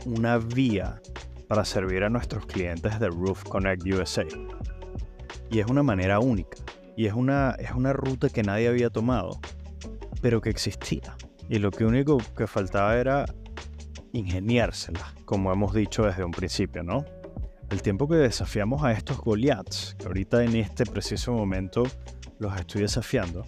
una 0.06 0.38
vía 0.38 1.02
para 1.48 1.63
servir 1.63 2.04
a 2.04 2.10
nuestros 2.10 2.45
clientes 2.45 3.00
de 3.00 3.10
Roof 3.10 3.43
Connect 3.43 3.86
USA. 3.86 4.26
Y 5.52 5.60
es 5.60 5.67
una 5.67 5.84
manera 5.84 6.19
única, 6.19 6.58
y 6.95 7.08
es 7.08 7.13
una, 7.13 7.51
es 7.60 7.71
una 7.71 7.93
ruta 7.93 8.29
que 8.29 8.43
nadie 8.43 8.67
había 8.67 8.89
tomado 8.89 9.39
pero 10.25 10.41
que 10.41 10.49
existía. 10.49 11.15
Y 11.49 11.60
lo 11.60 11.69
que 11.69 11.86
único 11.86 12.17
que 12.36 12.47
faltaba 12.47 12.97
era 12.97 13.25
ingeniársela, 14.12 15.13
como 15.25 15.53
hemos 15.53 15.71
dicho 15.71 16.03
desde 16.03 16.23
un 16.23 16.31
principio, 16.31 16.81
¿no? 16.81 17.05
El 17.69 17.84
tiempo 17.84 18.08
que 18.08 18.15
desafiamos 18.15 18.84
a 18.84 18.91
estos 18.91 19.19
Goliaths, 19.19 19.95
que 19.99 20.08
ahorita 20.08 20.43
en 20.43 20.55
este 20.55 20.84
preciso 20.88 21.31
momento 21.31 21.84
los 22.39 22.60
estoy 22.60 22.81
desafiando, 22.81 23.45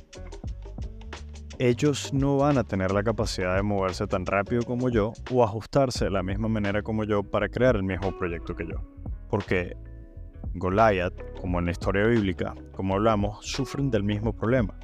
ellos 1.57 2.13
no 2.13 2.37
van 2.37 2.59
a 2.59 2.63
tener 2.63 2.91
la 2.91 3.01
capacidad 3.01 3.55
de 3.55 3.63
moverse 3.63 4.05
tan 4.05 4.27
rápido 4.27 4.61
como 4.61 4.89
yo 4.89 5.13
o 5.31 5.43
ajustarse 5.43 6.05
de 6.05 6.11
la 6.11 6.21
misma 6.21 6.47
manera 6.47 6.83
como 6.83 7.05
yo 7.05 7.23
para 7.23 7.49
crear 7.49 7.75
el 7.75 7.81
mismo 7.81 8.15
proyecto 8.19 8.55
que 8.55 8.67
yo. 8.67 8.75
Porque 9.31 9.75
Goliath, 10.53 11.39
como 11.39 11.59
en 11.59 11.65
la 11.65 11.71
historia 11.71 12.05
bíblica, 12.05 12.53
como 12.73 12.95
hablamos, 12.95 13.45
sufren 13.45 13.91
del 13.91 14.03
mismo 14.03 14.33
problema 14.33 14.77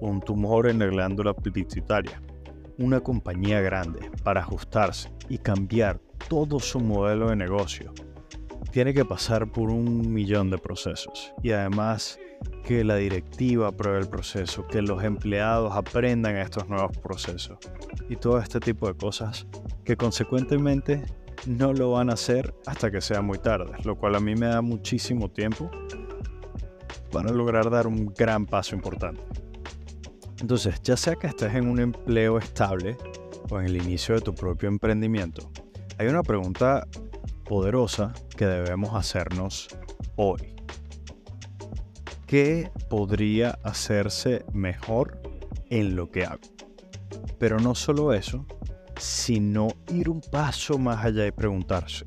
un 0.00 0.20
tumor 0.20 0.68
en 0.68 0.78
la 0.78 0.86
glándula 0.86 1.34
pituitaria, 1.34 2.20
una 2.78 3.00
compañía 3.00 3.60
grande 3.60 4.10
para 4.22 4.40
ajustarse 4.40 5.10
y 5.28 5.38
cambiar 5.38 5.98
todo 6.28 6.60
su 6.60 6.80
modelo 6.80 7.30
de 7.30 7.36
negocio, 7.36 7.92
tiene 8.70 8.92
que 8.92 9.04
pasar 9.04 9.50
por 9.50 9.70
un 9.70 10.12
millón 10.12 10.50
de 10.50 10.58
procesos 10.58 11.32
y 11.42 11.52
además 11.52 12.18
que 12.64 12.84
la 12.84 12.96
directiva 12.96 13.68
apruebe 13.68 14.00
el 14.00 14.08
proceso, 14.08 14.66
que 14.66 14.82
los 14.82 15.02
empleados 15.02 15.72
aprendan 15.74 16.36
estos 16.36 16.68
nuevos 16.68 16.96
procesos 16.98 17.58
y 18.10 18.16
todo 18.16 18.38
este 18.38 18.60
tipo 18.60 18.86
de 18.86 18.94
cosas 18.94 19.46
que 19.84 19.96
consecuentemente 19.96 21.04
no 21.46 21.72
lo 21.72 21.92
van 21.92 22.10
a 22.10 22.14
hacer 22.14 22.54
hasta 22.66 22.90
que 22.90 23.00
sea 23.00 23.22
muy 23.22 23.38
tarde, 23.38 23.72
lo 23.84 23.96
cual 23.96 24.16
a 24.16 24.20
mí 24.20 24.34
me 24.34 24.46
da 24.46 24.62
muchísimo 24.62 25.30
tiempo 25.30 25.70
para 27.12 27.32
lograr 27.32 27.70
dar 27.70 27.86
un 27.86 28.06
gran 28.06 28.46
paso 28.46 28.74
importante. 28.74 29.22
Entonces, 30.40 30.80
ya 30.82 30.96
sea 30.96 31.14
que 31.16 31.28
estés 31.28 31.54
en 31.54 31.68
un 31.68 31.80
empleo 31.80 32.38
estable 32.38 32.96
o 33.48 33.58
en 33.58 33.66
el 33.66 33.76
inicio 33.76 34.16
de 34.16 34.20
tu 34.20 34.34
propio 34.34 34.68
emprendimiento, 34.68 35.50
hay 35.98 36.08
una 36.08 36.22
pregunta 36.22 36.86
poderosa 37.44 38.12
que 38.36 38.46
debemos 38.46 38.94
hacernos 38.94 39.68
hoy. 40.16 40.54
¿Qué 42.26 42.70
podría 42.90 43.58
hacerse 43.62 44.44
mejor 44.52 45.22
en 45.70 45.94
lo 45.94 46.10
que 46.10 46.24
hago? 46.24 46.40
Pero 47.38 47.60
no 47.60 47.74
solo 47.74 48.12
eso, 48.12 48.44
sino 48.98 49.68
ir 49.92 50.08
un 50.08 50.20
paso 50.20 50.78
más 50.78 51.04
allá 51.04 51.26
y 51.26 51.32
preguntarse, 51.32 52.06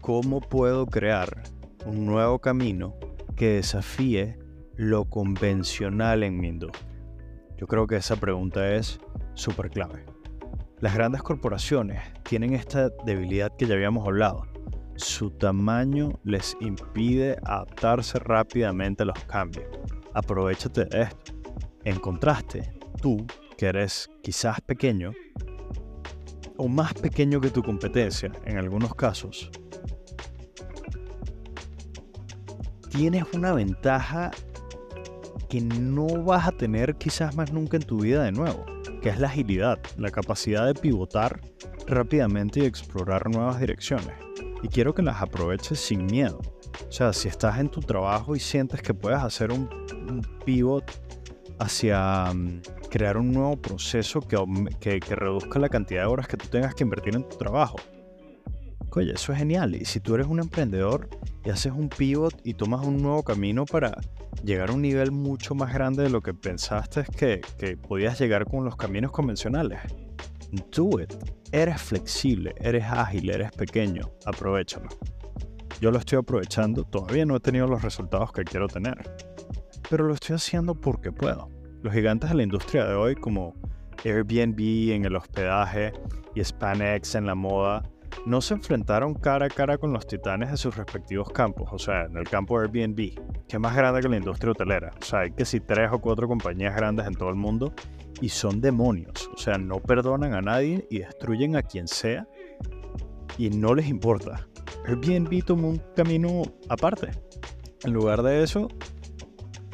¿cómo 0.00 0.40
puedo 0.40 0.86
crear 0.86 1.42
un 1.86 2.06
nuevo 2.06 2.38
camino 2.38 2.94
que 3.36 3.54
desafíe 3.54 4.38
lo 4.76 5.04
convencional 5.04 6.22
en 6.22 6.38
mi 6.38 6.48
industria? 6.48 6.88
Yo 7.56 7.66
creo 7.66 7.86
que 7.86 7.96
esa 7.96 8.16
pregunta 8.16 8.74
es 8.74 8.98
súper 9.34 9.70
clave. 9.70 10.04
Las 10.80 10.94
grandes 10.94 11.22
corporaciones 11.22 12.00
tienen 12.22 12.54
esta 12.54 12.88
debilidad 13.04 13.54
que 13.56 13.66
ya 13.66 13.74
habíamos 13.74 14.06
hablado. 14.06 14.46
Su 14.96 15.30
tamaño 15.30 16.18
les 16.24 16.56
impide 16.60 17.36
adaptarse 17.44 18.18
rápidamente 18.18 19.02
a 19.02 19.06
los 19.06 19.24
cambios. 19.24 19.66
Aprovechate 20.14 20.86
de 20.86 21.02
esto. 21.02 21.32
En 21.84 21.98
contraste, 21.98 22.72
tú, 23.00 23.26
que 23.58 23.66
eres 23.66 24.08
quizás 24.22 24.60
pequeño, 24.62 25.12
o 26.60 26.68
más 26.68 26.92
pequeño 26.92 27.40
que 27.40 27.48
tu 27.48 27.62
competencia 27.62 28.30
en 28.44 28.58
algunos 28.58 28.94
casos, 28.94 29.50
tienes 32.90 33.24
una 33.32 33.54
ventaja 33.54 34.30
que 35.48 35.62
no 35.62 36.06
vas 36.22 36.48
a 36.48 36.52
tener 36.52 36.96
quizás 36.96 37.34
más 37.34 37.50
nunca 37.50 37.78
en 37.78 37.82
tu 37.82 38.00
vida 38.00 38.24
de 38.24 38.32
nuevo, 38.32 38.66
que 39.00 39.08
es 39.08 39.18
la 39.18 39.28
agilidad, 39.28 39.78
la 39.96 40.10
capacidad 40.10 40.66
de 40.66 40.74
pivotar 40.74 41.40
rápidamente 41.86 42.60
y 42.60 42.66
explorar 42.66 43.30
nuevas 43.30 43.58
direcciones. 43.58 44.12
Y 44.62 44.68
quiero 44.68 44.94
que 44.94 45.00
las 45.00 45.22
aproveches 45.22 45.80
sin 45.80 46.04
miedo. 46.04 46.40
O 46.86 46.92
sea, 46.92 47.14
si 47.14 47.28
estás 47.28 47.58
en 47.58 47.70
tu 47.70 47.80
trabajo 47.80 48.36
y 48.36 48.40
sientes 48.40 48.82
que 48.82 48.92
puedes 48.92 49.20
hacer 49.20 49.50
un, 49.50 49.66
un 50.10 50.20
pivot 50.44 50.84
hacia 51.58 52.34
mm, 52.34 52.60
crear 52.90 53.16
un 53.16 53.32
nuevo 53.32 53.56
proceso 53.56 54.20
que, 54.20 54.36
que, 55.00 55.14
reduzca 55.14 55.58
la 55.58 55.68
cantidad 55.68 56.02
de 56.02 56.08
horas 56.08 56.28
que 56.28 56.36
tú 56.36 56.48
tengas 56.48 56.74
que 56.74 56.84
invertir 56.84 57.16
en 57.16 57.28
tu 57.28 57.36
trabajo. 57.36 57.76
Oye, 58.92 59.12
eso 59.12 59.32
es 59.32 59.38
genial. 59.38 59.74
Y 59.76 59.84
si 59.84 60.00
tú 60.00 60.14
eres 60.16 60.26
un 60.26 60.40
emprendedor 60.40 61.08
y 61.44 61.50
haces 61.50 61.72
un 61.72 61.88
pivot 61.88 62.34
y 62.44 62.54
tomas 62.54 62.84
un 62.84 63.00
nuevo 63.00 63.22
camino 63.22 63.64
para 63.64 63.96
llegar 64.44 64.70
a 64.70 64.72
un 64.72 64.82
nivel 64.82 65.12
mucho 65.12 65.54
más 65.54 65.72
grande 65.72 66.02
de 66.02 66.10
lo 66.10 66.20
que 66.20 66.34
pensaste 66.34 67.04
que, 67.16 67.40
que 67.56 67.76
podías 67.76 68.18
llegar 68.18 68.44
con 68.46 68.64
los 68.64 68.76
caminos 68.76 69.12
convencionales, 69.12 69.80
do 70.72 71.00
it. 71.00 71.14
Eres 71.52 71.80
flexible, 71.80 72.54
eres 72.60 72.84
ágil, 72.84 73.30
eres 73.30 73.52
pequeño. 73.52 74.10
Aprovechalo. 74.24 74.88
Yo 75.80 75.90
lo 75.90 75.98
estoy 75.98 76.18
aprovechando. 76.18 76.84
Todavía 76.84 77.24
no 77.24 77.36
he 77.36 77.40
tenido 77.40 77.66
los 77.66 77.82
resultados 77.82 78.32
que 78.32 78.44
quiero 78.44 78.66
tener 78.68 78.98
pero 79.90 80.06
lo 80.06 80.14
estoy 80.14 80.36
haciendo 80.36 80.74
porque 80.74 81.10
puedo. 81.10 81.48
Los 81.82 81.94
gigantes 81.94 82.30
de 82.30 82.36
la 82.36 82.42
industria 82.42 82.84
de 82.84 82.94
hoy, 82.94 83.14
como 83.14 83.54
Airbnb 84.04 84.92
en 84.92 85.04
el 85.04 85.16
hospedaje 85.16 85.92
y 86.34 86.44
Spanex 86.44 87.14
en 87.14 87.26
la 87.26 87.34
moda, 87.34 87.82
no 88.26 88.40
se 88.40 88.54
enfrentaron 88.54 89.14
cara 89.14 89.46
a 89.46 89.48
cara 89.48 89.78
con 89.78 89.92
los 89.92 90.06
titanes 90.06 90.50
de 90.50 90.56
sus 90.56 90.76
respectivos 90.76 91.30
campos. 91.30 91.70
O 91.72 91.78
sea, 91.78 92.04
en 92.04 92.16
el 92.16 92.24
campo 92.24 92.58
Airbnb, 92.58 92.96
que 92.96 93.56
es 93.56 93.60
más 93.60 93.74
grande 93.74 94.00
que 94.00 94.08
la 94.08 94.16
industria 94.16 94.52
hotelera. 94.52 94.90
O 95.00 95.04
sea, 95.04 95.20
hay 95.20 95.30
que 95.30 95.44
si 95.44 95.60
tres 95.60 95.90
o 95.92 96.00
cuatro 96.00 96.28
compañías 96.28 96.74
grandes 96.74 97.06
en 97.06 97.14
todo 97.14 97.30
el 97.30 97.36
mundo 97.36 97.72
y 98.20 98.28
son 98.28 98.60
demonios. 98.60 99.30
O 99.34 99.38
sea, 99.38 99.56
no 99.56 99.80
perdonan 99.80 100.34
a 100.34 100.42
nadie 100.42 100.86
y 100.90 100.98
destruyen 100.98 101.56
a 101.56 101.62
quien 101.62 101.88
sea 101.88 102.26
y 103.38 103.48
no 103.48 103.74
les 103.74 103.88
importa. 103.88 104.46
Airbnb 104.86 105.44
tomó 105.44 105.68
un 105.68 105.82
camino 105.96 106.42
aparte. 106.68 107.10
En 107.84 107.94
lugar 107.94 108.22
de 108.22 108.42
eso, 108.42 108.68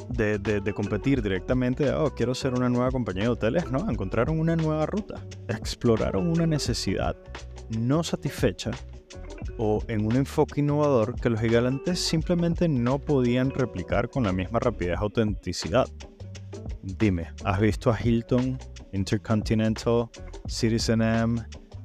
de, 0.08 0.72
competir 0.74 1.22
directamente, 1.22 1.90
oh, 1.90 2.14
quiero 2.14 2.34
ser 2.34 2.54
una 2.54 2.68
nueva 2.68 2.90
compañía 2.90 3.24
de 3.24 3.30
hoteles, 3.30 3.70
no, 3.70 3.90
encontraron 3.90 4.38
una 4.38 4.56
nueva 4.56 4.86
ruta, 4.86 5.22
exploraron 5.48 6.28
una 6.28 6.46
necesidad 6.46 7.16
no 7.78 8.02
satisfecha 8.04 8.70
o 9.58 9.82
en 9.88 10.06
un 10.06 10.16
enfoque 10.16 10.60
innovador 10.60 11.18
que 11.20 11.30
los 11.30 11.40
gigantes 11.40 11.98
simplemente 11.98 12.68
no 12.68 12.98
podían 12.98 13.50
replicar 13.50 14.08
con 14.08 14.24
la 14.24 14.32
misma 14.32 14.58
rapidez 14.58 14.98
autenticidad. 14.98 15.88
Dime, 16.82 17.32
¿has 17.44 17.60
visto 17.60 17.90
a 17.90 17.98
Hilton, 18.00 18.58
Intercontinental, 18.92 20.08
Citizen 20.46 21.02
M, 21.02 21.42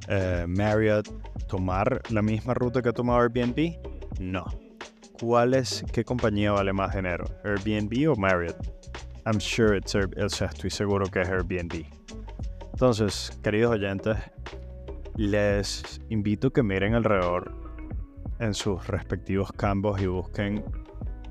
eh, 0.07 0.45
Marriott 0.47 1.07
tomar 1.47 2.01
la 2.09 2.21
misma 2.21 2.53
ruta 2.53 2.81
que 2.81 2.89
ha 2.89 2.93
tomado 2.93 3.19
Airbnb? 3.19 3.77
No. 4.19 4.45
¿Cuál 5.21 5.53
es, 5.53 5.85
qué 5.93 6.03
compañía 6.03 6.51
vale 6.51 6.73
más 6.73 6.95
dinero? 6.95 7.25
¿Airbnb 7.43 8.11
o 8.11 8.15
Marriott? 8.15 8.57
I'm 9.27 9.39
sure 9.39 9.77
it's 9.77 9.93
o 9.93 10.29
sea, 10.29 10.47
estoy 10.47 10.71
seguro 10.71 11.05
que 11.05 11.21
es 11.21 11.29
Airbnb. 11.29 11.85
Entonces, 12.73 13.39
queridos 13.43 13.73
oyentes, 13.73 14.17
les 15.15 16.01
invito 16.09 16.47
a 16.47 16.53
que 16.53 16.63
miren 16.63 16.95
alrededor 16.95 17.53
en 18.39 18.55
sus 18.55 18.87
respectivos 18.87 19.51
campos 19.51 20.01
y 20.01 20.07
busquen 20.07 20.65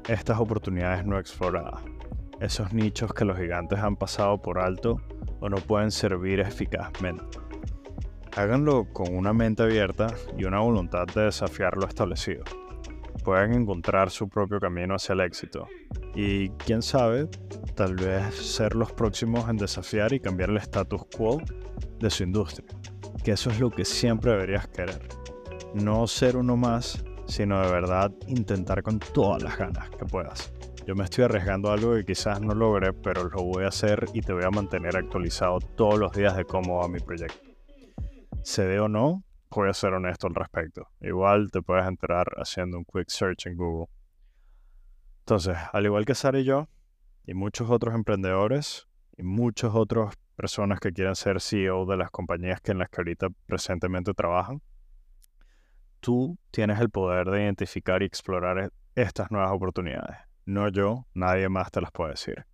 estas 0.07 0.39
oportunidades 0.39 1.05
no 1.05 1.19
exploradas. 1.19 1.83
Esos 2.39 2.73
nichos 2.73 3.13
que 3.13 3.25
los 3.25 3.37
gigantes 3.37 3.81
han 3.81 3.97
pasado 3.97 4.41
por 4.41 4.61
alto 4.61 5.01
o 5.41 5.49
no 5.49 5.57
pueden 5.57 5.91
servir 5.91 6.39
eficazmente. 6.39 7.25
Háganlo 8.37 8.87
con 8.93 9.17
una 9.17 9.33
mente 9.33 9.65
abierta 9.65 10.15
y 10.39 10.45
una 10.45 10.61
voluntad 10.61 11.07
de 11.09 11.23
desafiar 11.23 11.77
lo 11.77 11.89
establecido 11.89 12.45
puedan 13.25 13.55
encontrar 13.55 14.11
su 14.11 14.29
propio 14.29 14.59
camino 14.61 14.95
hacia 14.95 15.13
el 15.13 15.21
éxito. 15.21 15.67
Y 16.15 16.51
quién 16.51 16.83
sabe, 16.83 17.29
tal 17.75 17.97
vez 17.97 18.35
ser 18.35 18.75
los 18.75 18.93
próximos 18.93 19.49
en 19.49 19.57
desafiar 19.57 20.13
y 20.13 20.21
cambiar 20.21 20.51
el 20.51 20.57
status 20.59 21.03
quo 21.17 21.41
de 21.99 22.11
su 22.11 22.23
industria. 22.23 22.69
Que 23.23 23.33
eso 23.33 23.51
es 23.51 23.61
lo 23.61 23.71
que 23.71 23.85
siempre 23.85 24.33
deberías 24.33 24.69
querer. 24.69 25.01
No 25.75 26.07
ser 26.07 26.37
uno 26.37 26.57
más, 26.57 27.05
sino 27.27 27.61
de 27.61 27.71
verdad 27.71 28.13
intentar 28.27 28.83
con 28.83 28.99
todas 28.99 29.43
las 29.43 29.57
ganas 29.57 29.89
que 29.91 30.05
puedas. 30.05 30.53
Yo 30.87 30.97
me 30.97 31.05
estoy 31.05 31.25
arriesgando 31.25 31.71
algo 31.71 31.95
que 31.95 32.05
quizás 32.05 32.41
no 32.41 32.55
logre, 32.55 32.93
pero 32.93 33.25
lo 33.29 33.43
voy 33.43 33.65
a 33.65 33.69
hacer 33.69 34.07
y 34.15 34.23
te 34.23 34.33
voy 34.33 34.45
a 34.45 34.51
mantener 34.51 34.97
actualizado 34.97 35.61
todos 35.61 35.99
los 35.99 36.13
días 36.13 36.37
de 36.37 36.45
cómo 36.45 36.79
va 36.79 36.89
mi 36.89 36.99
proyecto. 36.99 37.49
Se 38.43 38.65
dé 38.65 38.81
o 38.81 38.89
no, 38.89 39.23
voy 39.51 39.69
a 39.69 39.75
ser 39.75 39.93
honesto 39.93 40.27
al 40.27 40.35
respecto. 40.35 40.89
Igual 41.01 41.51
te 41.51 41.63
puedes 41.63 41.87
enterar 41.87 42.27
haciendo 42.37 42.79
un 42.79 42.85
quick 42.85 43.09
search 43.09 43.47
en 43.47 43.57
Google. 43.57 43.87
Entonces, 45.21 45.57
al 45.73 45.85
igual 45.85 46.05
que 46.05 46.15
Sara 46.15 46.39
y 46.39 46.45
yo, 46.45 46.69
y 47.27 47.35
muchos 47.35 47.71
otros 47.71 47.95
emprendedores, 47.95 48.89
y 49.17 49.23
muchas 49.23 49.75
otras 49.75 50.15
personas 50.37 50.81
que 50.81 50.93
quieren 50.93 51.15
ser 51.15 51.41
CEO 51.41 51.85
de 51.85 51.97
las 51.97 52.11
compañías 52.11 52.61
que 52.61 52.73
en 52.73 52.79
las 52.79 52.89
que 52.89 53.01
ahorita 53.01 53.29
presentemente 53.47 54.15
trabajan, 54.15 54.63
tú 56.01 56.39
tienes 56.51 56.81
el 56.81 56.91
poder 56.91 57.29
de 57.31 57.43
identificar 57.43 58.03
y 58.03 58.07
explorar 58.07 58.59
e-, 58.59 58.71
estas 58.95 59.31
nuevas 59.31 59.53
oportunidades. 59.53 60.17
No 60.47 60.69
yo, 60.69 61.07
nadie 61.13 61.49
más 61.49 61.71
te 61.71 61.81
las 61.81 61.93
puede 61.93 62.13
decir. 62.13 62.47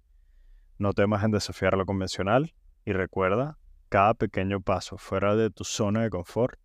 No 0.79 0.93
temas 0.93 1.23
en 1.25 1.31
desafiar 1.31 1.77
lo 1.77 1.87
convencional 1.87 2.53
y 2.85 2.93
recuerda, 2.93 3.57
cada 3.89 4.15
pequeño 4.15 4.61
paso 4.61 4.99
fuera 4.99 5.37
de 5.37 5.51
tu 5.51 5.65
zona 5.65 6.03
de 6.03 6.11
confort 6.11 6.59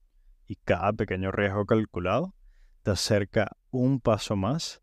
y 0.51 0.57
cada 0.65 0.91
pequeño 0.91 1.31
riesgo 1.31 1.65
calculado 1.65 2.35
te 2.83 2.91
acerca 2.91 3.55
un 3.69 4.01
paso 4.01 4.35
más 4.35 4.81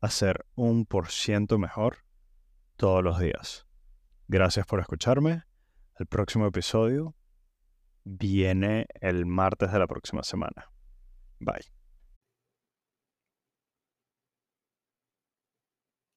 a 0.00 0.08
ser 0.08 0.46
un 0.54 0.86
por 0.86 1.08
ciento 1.08 1.58
mejor 1.58 2.04
todos 2.76 3.02
los 3.02 3.18
días. 3.18 3.66
Gracias 4.28 4.66
por 4.66 4.78
escucharme. 4.78 5.42
El 5.98 6.06
próximo 6.06 6.46
episodio 6.46 7.16
viene 8.04 8.86
el 9.00 9.26
martes 9.26 9.72
de 9.72 9.80
la 9.80 9.88
próxima 9.88 10.22
semana. 10.22 10.70
Bye. 11.40 11.79